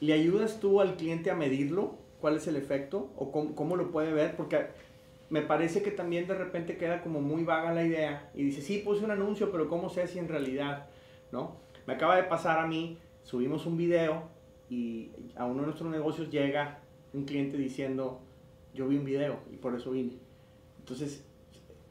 ¿Le 0.00 0.12
ayudas 0.12 0.60
tú 0.60 0.80
al 0.80 0.96
cliente 0.96 1.30
a 1.30 1.34
medirlo? 1.34 1.96
¿Cuál 2.20 2.36
es 2.36 2.46
el 2.46 2.56
efecto? 2.56 3.10
¿O 3.16 3.30
cómo, 3.30 3.76
lo 3.76 3.90
puede 3.90 4.12
ver? 4.12 4.36
Porque 4.36 4.66
me 5.30 5.42
parece 5.42 5.82
que 5.82 5.90
también 5.90 6.26
de 6.26 6.34
repente 6.34 6.76
queda 6.76 7.02
como 7.02 7.20
muy 7.20 7.44
vaga 7.44 7.72
la 7.72 7.84
idea 7.84 8.30
y 8.34 8.44
dice, 8.44 8.62
sí, 8.62 8.78
puse 8.78 9.04
un 9.04 9.10
anuncio, 9.10 9.50
pero 9.52 9.68
¿cómo 9.68 9.90
sé 9.90 10.06
si 10.06 10.18
en 10.18 10.28
realidad? 10.28 10.86
¿No? 11.32 11.56
Me 11.86 11.94
acaba 11.94 12.16
de 12.16 12.24
pasar 12.24 12.58
a 12.58 12.66
mí, 12.66 12.98
subimos 13.22 13.66
un 13.66 13.76
video 13.76 14.22
y 14.70 15.10
a 15.36 15.44
uno 15.44 15.60
de 15.60 15.66
nuestros 15.66 15.90
negocios 15.90 16.30
llega 16.30 16.78
un 17.12 17.24
cliente 17.24 17.56
diciendo, 17.56 18.20
yo 18.74 18.88
vi 18.88 18.96
un 18.96 19.04
video 19.04 19.38
y 19.52 19.56
por 19.56 19.74
eso 19.74 19.90
vine. 19.90 20.14
Entonces, 20.78 21.24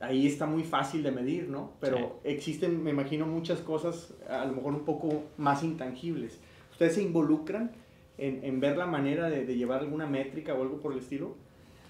ahí 0.03 0.27
está 0.27 0.45
muy 0.45 0.63
fácil 0.63 1.01
de 1.01 1.11
medir, 1.11 1.49
¿no? 1.49 1.71
Pero 1.79 2.19
existen, 2.23 2.83
me 2.83 2.91
imagino, 2.91 3.25
muchas 3.25 3.59
cosas 3.59 4.13
a 4.29 4.45
lo 4.45 4.53
mejor 4.53 4.73
un 4.73 4.85
poco 4.85 5.23
más 5.37 5.63
intangibles. 5.63 6.39
¿Ustedes 6.71 6.95
se 6.95 7.01
involucran 7.01 7.71
en, 8.17 8.43
en 8.43 8.59
ver 8.59 8.77
la 8.77 8.85
manera 8.85 9.29
de, 9.29 9.45
de, 9.45 9.55
llevar 9.55 9.79
alguna 9.79 10.05
métrica 10.05 10.53
o 10.53 10.61
algo 10.61 10.79
por 10.79 10.91
el 10.91 10.99
estilo? 10.99 11.35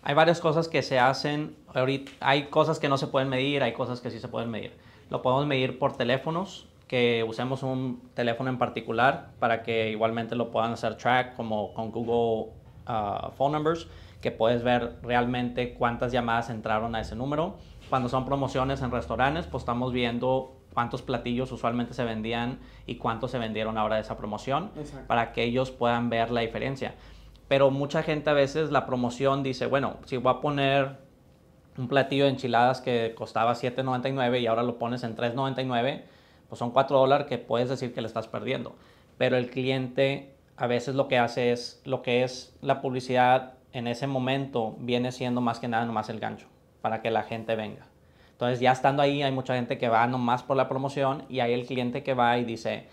Hay 0.04 0.14
varias 0.14 0.40
cosas 0.40 0.68
que 0.68 0.84
se 0.84 1.00
hacen. 1.00 1.56
Ahorita, 1.74 2.12
hay 2.20 2.48
cosas 2.48 2.80
que 2.80 2.88
no 2.88 2.98
se 2.98 3.08
pueden 3.08 3.30
medir, 3.30 3.64
hay 3.64 3.74
cosas 3.74 4.00
que 4.00 4.12
sí 4.12 4.20
se 4.20 4.28
pueden 4.28 4.52
medir. 4.52 4.72
Lo 5.10 5.22
podemos 5.22 5.48
medir 5.48 5.80
por 5.80 5.98
teléfonos, 5.98 6.68
que 6.88 7.26
usemos 7.28 7.64
un 7.64 8.02
teléfono 8.14 8.50
en 8.50 8.60
particular 8.60 9.32
para 9.40 9.64
que 9.64 9.90
igualmente 9.90 10.36
lo 10.36 10.52
puedan 10.52 10.74
hacer 10.74 10.98
track, 10.98 11.36
como 11.36 11.74
con 11.74 11.92
Google 11.92 12.54
uh, 12.88 13.32
Phone 13.38 13.54
Numbers, 13.54 13.88
que 14.22 14.32
puedes 14.32 14.64
ver 14.64 14.98
realmente 15.02 15.74
cuántas 15.74 16.12
llamadas 16.12 16.50
entraron 16.50 16.96
a 16.96 17.02
ese 17.02 17.16
número 17.16 17.56
cuando 17.94 18.10
son 18.10 18.26
promociones 18.26 18.82
en 18.82 18.90
restaurantes, 18.90 19.46
pues 19.46 19.62
estamos 19.62 19.94
viendo 19.94 20.56
cuántos 20.74 21.04
platillos 21.04 21.52
usualmente 21.52 21.94
se 21.94 22.04
vendían 22.04 22.58
y 22.88 22.96
cuántos 22.96 23.30
se 23.30 23.38
vendieron 23.38 23.78
ahora 23.78 23.98
de 23.98 24.02
esa 24.02 24.18
promoción 24.18 24.72
para 25.06 25.32
que 25.32 25.44
ellos 25.44 25.70
puedan 25.70 26.10
ver 26.10 26.32
la 26.32 26.42
diferencia. 26.42 26.96
Pero 27.48 27.70
mucha 27.70 28.02
gente 28.02 28.32
a 28.32 28.34
veces 28.34 28.72
la 28.72 28.88
promoción 28.88 29.44
dice, 29.44 29.68
bueno, 29.68 29.98
si 30.06 30.18
voy 30.18 30.34
a 30.34 30.42
poner 30.42 30.98
un 31.78 31.88
platillo 31.88 32.24
de 32.24 32.32
enchiladas 32.32 32.82
que 32.82 33.14
costaba 33.16 33.54
7.99 33.54 34.42
y 34.42 34.48
ahora 34.48 34.64
lo 34.64 34.80
pones 34.80 35.04
en 35.04 35.16
3.99, 35.16 36.02
pues 36.50 36.58
son 36.58 36.72
4 36.72 36.98
dólares 36.98 37.28
que 37.28 37.38
puedes 37.38 37.70
decir 37.70 37.94
que 37.94 38.02
le 38.02 38.08
estás 38.08 38.28
perdiendo. 38.28 38.76
Pero 39.20 39.38
el 39.38 39.52
cliente 39.52 40.36
a 40.58 40.66
veces 40.66 40.96
lo 40.96 41.08
que 41.08 41.20
hace 41.20 41.52
es, 41.52 41.80
lo 41.86 42.02
que 42.02 42.24
es 42.24 42.58
la 42.60 42.82
publicidad 42.82 43.54
en 43.72 43.86
ese 43.86 44.08
momento 44.08 44.78
viene 44.80 45.12
siendo 45.12 45.42
más 45.42 45.60
que 45.60 45.68
nada 45.68 45.86
nomás 45.86 46.10
el 46.10 46.20
gancho 46.20 46.53
para 46.84 47.02
que 47.02 47.10
la 47.10 47.24
gente 47.24 47.56
venga. 47.56 47.86
Entonces 48.34 48.60
ya 48.60 48.74
estando 48.74 49.02
ahí 49.02 49.24
hay 49.24 49.32
mucha 49.32 49.56
gente 49.56 49.78
que 49.78 49.88
va 49.88 50.06
nomás 50.06 50.44
por 50.44 50.58
la 50.58 50.68
promoción 50.68 51.24
y 51.30 51.40
hay 51.40 51.54
el 51.54 51.66
cliente 51.66 52.04
que 52.04 52.14
va 52.14 52.38
y 52.38 52.44
dice, 52.44 52.88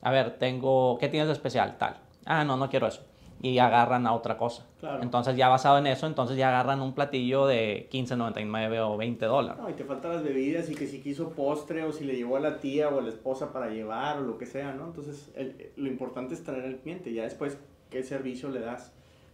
a 0.00 0.12
ver, 0.12 0.38
tengo, 0.38 0.96
¿qué 0.98 1.08
tienes 1.08 1.26
de 1.26 1.32
especial? 1.32 1.76
Tal. 1.76 1.96
Ah, 2.24 2.44
no, 2.44 2.56
no 2.56 2.70
quiero 2.70 2.86
eso. 2.86 3.02
Y 3.40 3.58
agarran 3.58 4.06
a 4.06 4.12
otra 4.12 4.36
cosa. 4.36 4.64
Entonces 5.00 5.34
ya 5.34 5.48
basado 5.48 5.78
en 5.78 5.88
eso, 5.88 6.06
entonces 6.06 6.36
ya 6.36 6.50
agarran 6.50 6.80
un 6.80 6.94
platillo 6.94 7.46
de 7.46 7.88
15.99 7.90 8.78
o 8.78 8.96
20 8.96 9.26
dólares. 9.26 9.60
No, 9.60 9.68
y 9.68 9.72
te 9.72 9.82
faltan 9.82 10.12
las 10.12 10.22
bebidas 10.22 10.70
y 10.70 10.76
que 10.76 10.86
si 10.86 11.00
quiso 11.00 11.30
postre 11.30 11.82
o 11.82 11.90
si 11.90 12.04
le 12.04 12.14
llevó 12.14 12.36
a 12.36 12.40
la 12.40 12.60
tía 12.60 12.90
o 12.90 13.00
a 13.00 13.02
la 13.02 13.08
esposa 13.08 13.52
para 13.52 13.70
llevar 13.70 14.18
o 14.18 14.20
lo 14.20 14.38
que 14.38 14.46
sea, 14.46 14.72
¿no? 14.72 14.84
Entonces 14.84 15.32
lo 15.74 15.88
importante 15.88 16.34
es 16.34 16.44
traer 16.44 16.64
al 16.64 16.76
cliente. 16.76 17.12
Ya 17.12 17.24
después 17.24 17.58
qué 17.90 18.04
servicio 18.04 18.50
le 18.50 18.60
das 18.60 18.92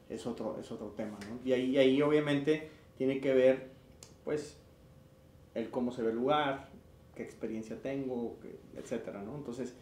es 0.08 0.26
otro, 0.26 0.56
es 0.58 0.72
otro 0.72 0.86
tema, 0.96 1.18
¿no? 1.28 1.40
Y 1.44 1.52
ahí, 1.52 1.72
y 1.72 1.76
ahí 1.76 2.00
obviamente 2.00 2.70
tiene 2.96 3.20
que 3.20 3.34
ver 3.34 3.77
pues, 4.28 4.60
el 5.54 5.70
cómo 5.70 5.90
se 5.90 6.02
ve 6.02 6.10
el 6.10 6.16
lugar, 6.16 6.68
qué 7.14 7.22
experiencia 7.22 7.80
tengo, 7.80 8.38
etcétera, 8.76 9.22
¿no? 9.22 9.34
Entonces, 9.34 9.74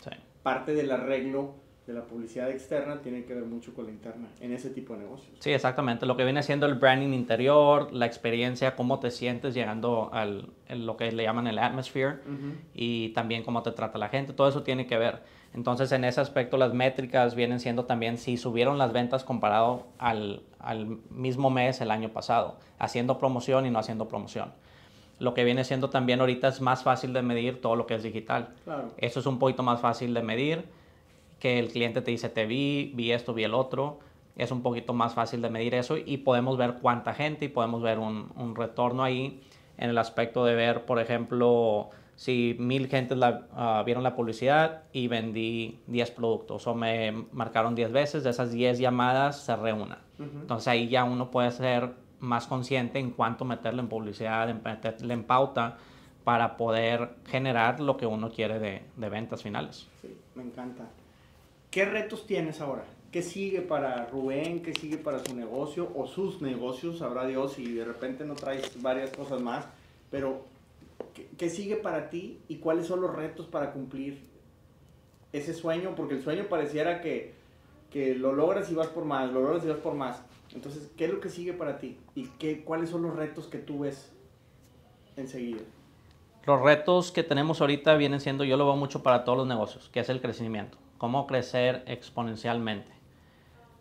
parte 0.44 0.72
del 0.72 0.92
arreglo 0.92 1.56
de 1.84 1.94
la 1.94 2.04
publicidad 2.04 2.48
externa 2.52 3.02
tiene 3.02 3.24
que 3.24 3.34
ver 3.34 3.44
mucho 3.44 3.74
con 3.74 3.86
la 3.86 3.90
interna 3.90 4.28
en 4.38 4.52
ese 4.52 4.70
tipo 4.70 4.92
de 4.92 5.00
negocios. 5.00 5.36
Sí, 5.40 5.50
exactamente. 5.50 6.06
Lo 6.06 6.16
que 6.16 6.22
viene 6.22 6.44
siendo 6.44 6.66
el 6.66 6.76
branding 6.76 7.12
interior, 7.12 7.92
la 7.92 8.06
experiencia, 8.06 8.76
cómo 8.76 9.00
te 9.00 9.10
sientes 9.10 9.52
llegando 9.52 10.10
al 10.12 10.52
lo 10.68 10.96
que 10.96 11.10
le 11.10 11.24
llaman 11.24 11.48
el 11.48 11.58
atmosphere 11.58 12.18
y 12.72 13.08
también 13.14 13.42
cómo 13.42 13.64
te 13.64 13.72
trata 13.72 13.98
la 13.98 14.10
gente. 14.10 14.32
Todo 14.32 14.48
eso 14.48 14.62
tiene 14.62 14.86
que 14.86 14.96
ver. 14.96 15.24
Entonces, 15.56 15.90
en 15.92 16.04
ese 16.04 16.20
aspecto, 16.20 16.58
las 16.58 16.74
métricas 16.74 17.34
vienen 17.34 17.60
siendo 17.60 17.86
también 17.86 18.18
si 18.18 18.36
subieron 18.36 18.76
las 18.76 18.92
ventas 18.92 19.24
comparado 19.24 19.86
al, 19.98 20.42
al 20.58 20.98
mismo 21.10 21.48
mes 21.48 21.80
el 21.80 21.90
año 21.90 22.10
pasado, 22.10 22.56
haciendo 22.78 23.18
promoción 23.18 23.64
y 23.64 23.70
no 23.70 23.78
haciendo 23.78 24.06
promoción. 24.06 24.52
Lo 25.18 25.32
que 25.32 25.44
viene 25.44 25.64
siendo 25.64 25.88
también 25.88 26.20
ahorita 26.20 26.48
es 26.48 26.60
más 26.60 26.82
fácil 26.82 27.14
de 27.14 27.22
medir 27.22 27.62
todo 27.62 27.74
lo 27.74 27.86
que 27.86 27.94
es 27.94 28.02
digital. 28.02 28.50
Claro. 28.64 28.90
Eso 28.98 29.20
es 29.20 29.26
un 29.26 29.38
poquito 29.38 29.62
más 29.62 29.80
fácil 29.80 30.12
de 30.12 30.22
medir, 30.22 30.66
que 31.40 31.58
el 31.58 31.68
cliente 31.68 32.02
te 32.02 32.10
dice, 32.10 32.28
te 32.28 32.44
vi, 32.44 32.92
vi 32.94 33.12
esto, 33.12 33.32
vi 33.32 33.44
el 33.44 33.54
otro. 33.54 33.98
es 34.36 34.50
un 34.50 34.62
poquito 34.62 34.92
más 34.92 35.14
fácil 35.14 35.40
de 35.40 35.48
medir 35.48 35.74
eso 35.74 35.96
y 35.96 36.18
podemos 36.18 36.58
ver 36.58 36.74
cuánta 36.82 37.14
gente 37.14 37.46
y 37.46 37.48
podemos 37.48 37.82
ver 37.82 37.98
un, 37.98 38.30
un 38.36 38.54
retorno 38.54 39.02
ahí 39.02 39.40
en 39.78 39.90
el 39.90 39.96
aspecto 39.98 40.44
de 40.44 40.54
ver, 40.54 40.84
por 40.84 40.98
ejemplo, 40.98 41.88
si 42.16 42.56
mil 42.58 42.88
gentes 42.88 43.16
la, 43.16 43.46
ah, 43.52 43.82
vieron 43.84 44.02
la 44.02 44.16
publicidad 44.16 44.84
y 44.92 45.06
vendí 45.06 45.78
10 45.86 46.10
productos 46.12 46.66
o 46.66 46.74
me 46.74 47.26
marcaron 47.32 47.74
10 47.74 47.92
veces, 47.92 48.24
de 48.24 48.30
esas 48.30 48.50
10 48.50 48.78
llamadas 48.78 49.42
se 49.42 49.54
reúnan. 49.54 49.98
Entonces 50.18 50.66
ahí 50.66 50.88
ya 50.88 51.04
uno 51.04 51.30
puede 51.30 51.50
ser 51.50 51.90
más 52.20 52.46
consciente 52.46 52.98
en 52.98 53.10
cuánto 53.10 53.44
meterle 53.44 53.82
en 53.82 53.88
publicidad, 53.88 54.48
en 54.48 54.62
meterle 54.64 55.12
en 55.12 55.24
pauta 55.24 55.76
para 56.24 56.56
poder 56.56 57.10
generar 57.26 57.80
lo 57.80 57.98
que 57.98 58.06
uno 58.06 58.30
quiere 58.30 58.58
de, 58.58 58.82
de 58.96 59.08
ventas 59.10 59.42
finales. 59.42 59.86
Sí, 60.00 60.16
me 60.34 60.42
encanta. 60.42 60.84
¿Qué 61.70 61.84
retos 61.84 62.26
tienes 62.26 62.62
ahora? 62.62 62.84
¿Qué 63.12 63.20
sigue 63.20 63.60
para 63.60 64.06
Rubén? 64.06 64.62
¿Qué 64.62 64.72
sigue 64.72 64.96
para 64.96 65.22
su 65.22 65.36
negocio 65.36 65.92
o 65.94 66.06
sus 66.06 66.40
negocios? 66.40 66.98
Sabrá 66.98 67.26
Dios 67.26 67.58
y 67.58 67.74
de 67.74 67.84
repente 67.84 68.24
no 68.24 68.34
traes 68.34 68.80
varias 68.80 69.10
cosas 69.10 69.42
más, 69.42 69.66
pero 70.10 70.44
¿qué, 71.36 71.50
sigue 71.50 71.76
para 71.76 72.10
ti 72.10 72.40
y 72.48 72.56
cuáles 72.56 72.86
son 72.86 73.00
los 73.00 73.14
retos 73.14 73.46
para 73.46 73.72
cumplir 73.72 74.20
ese 75.32 75.54
sueño? 75.54 75.94
Porque 75.96 76.14
el 76.14 76.22
sueño 76.22 76.44
pareciera 76.48 77.00
que, 77.00 77.34
que 77.90 78.14
lo 78.14 78.32
logras 78.32 78.70
y 78.70 78.74
vas 78.74 78.88
por 78.88 79.04
más, 79.04 79.32
lo 79.32 79.42
logras 79.42 79.64
y 79.64 79.68
vas 79.68 79.78
por 79.78 79.94
más. 79.94 80.22
Entonces, 80.54 80.90
¿qué 80.96 81.06
es 81.06 81.12
lo 81.12 81.20
que 81.20 81.28
sigue 81.28 81.52
para 81.52 81.78
ti? 81.78 81.98
¿Y 82.14 82.28
qué, 82.38 82.64
cuáles 82.64 82.90
son 82.90 83.02
los 83.02 83.16
retos 83.16 83.46
que 83.46 83.58
tú 83.58 83.80
ves 83.80 84.12
enseguida? 85.16 85.62
Los 86.46 86.62
retos 86.62 87.10
que 87.10 87.24
tenemos 87.24 87.60
ahorita 87.60 87.96
vienen 87.96 88.20
siendo, 88.20 88.44
yo 88.44 88.56
lo 88.56 88.66
veo 88.66 88.76
mucho 88.76 89.02
para 89.02 89.24
todos 89.24 89.36
los 89.36 89.48
negocios, 89.48 89.88
que 89.88 90.00
es 90.00 90.08
el 90.08 90.20
crecimiento. 90.20 90.78
Cómo 90.96 91.26
crecer 91.26 91.82
exponencialmente. 91.86 92.92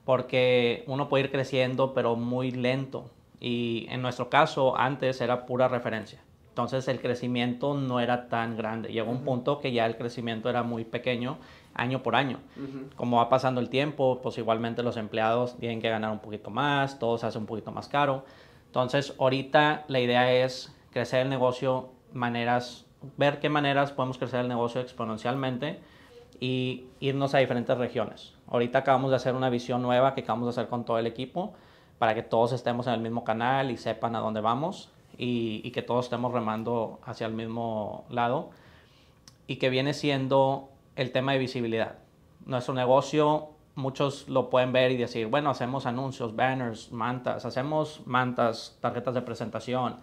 Porque 0.04 0.84
uno 0.88 1.08
puede 1.08 1.26
ir 1.26 1.32
creciendo, 1.32 1.94
pero 1.94 2.16
muy 2.16 2.52
lento. 2.52 3.12
Y 3.40 3.86
en 3.90 4.02
nuestro 4.02 4.30
caso, 4.30 4.78
antes 4.78 5.22
era 5.22 5.46
pura 5.46 5.68
referencia. 5.68 6.25
Entonces 6.56 6.88
el 6.88 7.02
crecimiento 7.02 7.74
no 7.74 8.00
era 8.00 8.30
tan 8.30 8.56
grande. 8.56 8.94
Llegó 8.94 9.12
un 9.12 9.26
punto 9.26 9.60
que 9.60 9.74
ya 9.74 9.86
el 9.86 9.98
crecimiento 9.98 10.50
era 10.50 10.64
muy 10.64 10.86
pequeño 10.86 11.38
año 11.74 12.02
por 12.02 12.16
año. 12.16 12.40
Como 12.96 13.18
va 13.18 13.28
pasando 13.28 13.60
el 13.60 13.68
tiempo, 13.68 14.22
pues 14.24 14.38
igualmente 14.38 14.82
los 14.82 14.96
empleados 14.96 15.58
tienen 15.58 15.82
que 15.82 15.90
ganar 15.90 16.12
un 16.12 16.20
poquito 16.20 16.52
más, 16.52 16.98
todo 16.98 17.18
se 17.18 17.26
hace 17.26 17.38
un 17.38 17.46
poquito 17.46 17.74
más 17.74 17.90
caro. 17.90 18.24
Entonces 18.68 19.14
ahorita 19.20 19.84
la 19.90 20.00
idea 20.00 20.32
es 20.32 20.74
crecer 20.92 21.24
el 21.24 21.30
negocio, 21.30 21.90
maneras, 22.14 22.86
ver 23.18 23.42
qué 23.42 23.50
maneras 23.50 23.92
podemos 23.92 24.18
crecer 24.18 24.40
el 24.40 24.48
negocio 24.48 24.80
exponencialmente 24.80 25.82
y 26.40 26.86
irnos 27.02 27.36
a 27.36 27.40
diferentes 27.40 27.78
regiones. 27.78 28.34
Ahorita 28.48 28.80
acabamos 28.80 29.10
de 29.10 29.18
hacer 29.18 29.36
una 29.36 29.50
visión 29.50 29.82
nueva 29.82 30.16
que 30.16 30.22
acabamos 30.22 30.46
de 30.46 30.62
hacer 30.62 30.70
con 30.70 30.86
todo 30.86 31.00
el 31.00 31.06
equipo 31.06 31.54
para 32.00 32.16
que 32.16 32.24
todos 32.24 32.54
estemos 32.54 32.88
en 32.88 32.94
el 32.94 33.02
mismo 33.02 33.26
canal 33.26 33.72
y 33.72 33.76
sepan 33.76 34.16
a 34.16 34.20
dónde 34.20 34.40
vamos 34.40 34.95
y, 35.18 35.70
que 35.72 35.82
todos 35.82 36.06
estemos 36.06 36.32
remando 36.34 37.00
hacia 37.04 37.28
el 37.28 37.34
mismo 37.34 38.06
lado 38.10 38.50
y 39.48 39.58
que 39.58 39.70
viene 39.70 39.94
siendo 39.94 40.70
el 40.96 41.12
tema 41.12 41.34
de 41.34 41.40
visibilidad. 41.40 42.00
Nuestro 42.46 42.74
negocio, 42.74 43.50
muchos 43.76 44.28
lo 44.30 44.50
pueden 44.50 44.72
ver 44.72 44.92
y 44.92 44.98
decir, 44.98 45.28
bueno, 45.28 45.50
hacemos 45.50 45.86
anuncios, 45.86 46.36
banners, 46.36 46.92
mantas, 46.92 47.46
hacemos 47.46 48.02
mantas, 48.06 48.78
tarjetas 48.82 49.14
de 49.14 49.22
presentación, 49.22 49.98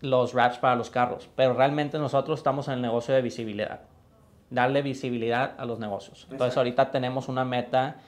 los 0.00 0.34
wraps 0.34 0.58
para 0.58 0.76
los 0.76 0.90
carros, 0.90 1.28
pero 1.34 1.54
realmente 1.54 1.98
nosotros 1.98 2.40
estamos 2.40 2.68
en 2.68 2.74
el 2.74 2.82
negocio 2.82 3.14
de 3.14 3.22
visibilidad, 3.22 3.82
darle 4.50 4.82
visibilidad 4.82 5.54
a 5.58 5.64
los 5.64 5.78
negocios. 5.78 6.26
Entonces 6.30 6.56
ahorita 6.56 6.90
tenemos 6.90 7.28
una 7.28 7.44
meta 7.44 8.00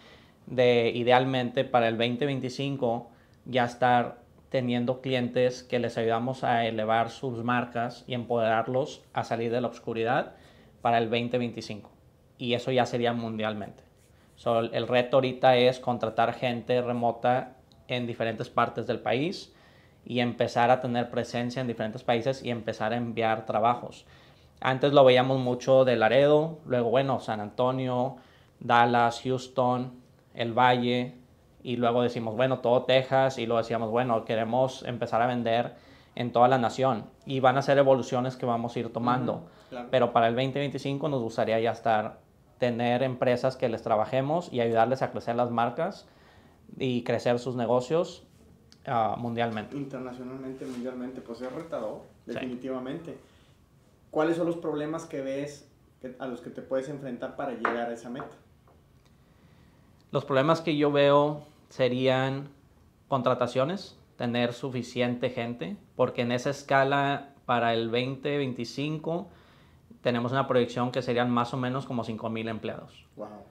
de 0.47 0.93
idealmente 0.95 1.65
para 1.65 1.89
el 1.89 1.97
2025 1.97 3.11
ya 3.47 3.65
estar 3.65 4.26
teniendo 4.51 5.01
clientes 5.01 5.63
que 5.63 5.79
les 5.79 5.99
ayudamos 5.99 6.45
a 6.45 6.67
elevar 6.67 7.11
sus 7.11 7.43
marcas 7.43 8.05
y 8.07 8.15
empoderarlos 8.15 9.03
a 9.13 9.25
salir 9.25 9.51
de 9.51 9.61
la 9.61 9.69
oscuridad 9.69 10.35
para 10.83 10.99
el 10.99 11.11
2025. 11.11 11.91
Y 12.39 12.55
eso 12.55 12.71
ya 12.71 12.87
sería 12.87 13.13
mundialmente. 13.13 13.83
el 14.73 14.89
reto 14.89 15.17
ahorita 15.17 15.57
es 15.57 15.81
contratar 15.81 16.35
gente 16.35 16.81
remota 16.83 17.57
en 17.89 18.07
diferentes 18.07 18.51
partes 18.51 18.87
del 18.87 19.01
país 19.01 19.53
y 20.05 20.21
empezar 20.21 20.71
a 20.71 20.81
tener 20.81 21.11
presencia 21.11 21.61
en 21.61 21.67
diferentes 21.67 22.05
países 22.05 22.43
y 22.43 22.51
empezar 22.51 22.93
a 22.93 22.97
enviar 22.97 23.45
trabajos. 23.47 24.07
Antes 24.61 24.93
lo 24.93 25.05
veíamos 25.05 25.41
mucho 25.41 25.85
de 25.85 25.97
Laredo, 25.97 26.59
luego 26.65 26.91
bueno, 26.91 27.21
San 27.21 27.41
Antonio, 27.41 28.17
Dallas, 28.61 29.21
Houston, 29.23 29.93
El 30.35 30.53
Valle, 30.53 31.15
y 31.67 31.77
luego 31.77 32.01
decimos, 32.01 32.37
bueno, 32.37 32.61
todo 32.61 32.85
Texas, 32.85 33.39
y 33.39 33.47
luego 33.47 33.59
decíamos, 33.59 33.91
bueno, 33.91 34.25
queremos 34.25 34.85
empezar 34.85 35.21
a 35.21 35.27
vender 35.27 35.75
en 36.15 36.31
toda 36.31 36.47
la 36.47 36.59
nación. 36.59 37.07
Y 37.27 37.41
van 37.41 37.59
a 37.59 37.63
ser 37.63 37.77
evoluciones 37.77 38.37
que 38.37 38.47
vamos 38.47 38.77
a 38.77 38.79
ir 38.79 38.93
tomando. 38.93 39.49
Pero 39.91 40.13
para 40.13 40.29
el 40.29 40.37
2025 40.37 41.09
nos 41.09 41.21
gustaría 41.23 41.59
ya 41.59 41.73
estar, 41.73 42.21
tener 42.59 43.03
empresas 43.03 43.57
que 43.57 43.69
les 43.69 43.83
trabajemos 43.83 44.53
y 44.53 44.61
ayudarles 44.61 45.03
a 45.03 45.11
crecer 45.11 45.35
las 45.35 45.51
marcas 45.51 46.07
y 46.79 47.03
crecer 47.03 47.41
sus 47.41 47.57
negocios 47.57 48.23
uh, 48.87 49.19
mundialmente. 49.19 49.77
Internacionalmente, 49.77 50.67
mundialmente, 50.67 51.21
pues 51.21 51.41
es 51.41 51.53
retador, 51.53 52.03
definitivamente. 52.27 53.19
¿Cuáles 54.13 54.37
son 54.37 54.47
los 54.47 54.57
problemas 54.57 55.05
que 55.05 55.21
ves 55.21 55.69
a 56.21 56.29
los 56.29 56.41
que 56.43 56.51
te 56.51 56.63
puedes 56.63 56.89
enfrentar 56.89 57.35
para 57.35 57.55
llegar 57.55 57.91
a 57.91 57.93
esa 57.93 58.09
meta? 58.09 58.37
Los 60.13 60.25
problemas 60.25 60.61
que 60.61 60.77
yo 60.77 60.93
veo 60.93 61.43
serían 61.69 62.49
contrataciones, 63.09 63.99
tener 64.17 64.53
suficiente 64.53 65.31
gente, 65.31 65.77
porque 65.95 66.23
en 66.23 66.33
esa 66.33 66.51
escala 66.51 67.31
para 67.45 67.75
el 67.75 67.91
2025 67.91 69.29
tenemos 70.01 70.33
una 70.33 70.47
proyección 70.47 70.91
que 70.91 71.03
serían 71.03 71.31
más 71.31 71.55
o 71.55 71.57
menos 71.57 71.87
como 71.87 72.05
5.000 72.05 72.49
empleados. 72.49 73.05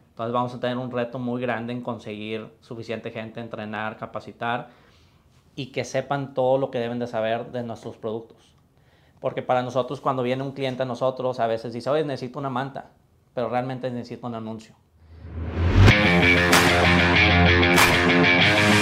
Entonces 0.09 0.33
vamos 0.33 0.53
a 0.53 0.59
tener 0.59 0.77
un 0.77 0.91
reto 0.91 1.19
muy 1.19 1.41
grande 1.41 1.73
en 1.73 1.81
conseguir 1.81 2.49
suficiente 2.61 3.11
gente, 3.11 3.41
entrenar, 3.41 3.97
capacitar 3.97 4.69
y 5.55 5.67
que 5.67 5.83
sepan 5.83 6.33
todo 6.33 6.57
lo 6.57 6.71
que 6.71 6.79
deben 6.79 6.99
de 6.99 7.07
saber 7.07 7.51
de 7.51 7.63
nuestros 7.63 7.97
productos. 7.97 8.53
Porque 9.19 9.41
para 9.41 9.61
nosotros 9.61 10.01
cuando 10.01 10.23
viene 10.23 10.43
un 10.43 10.51
cliente 10.51 10.83
a 10.83 10.85
nosotros 10.85 11.39
a 11.39 11.47
veces 11.47 11.73
dice, 11.73 11.89
oye, 11.89 12.03
necesito 12.03 12.39
una 12.39 12.49
manta, 12.49 12.91
pero 13.33 13.49
realmente 13.49 13.89
necesito 13.89 14.27
un 14.27 14.35
anuncio 14.35 14.75
we 18.07 18.74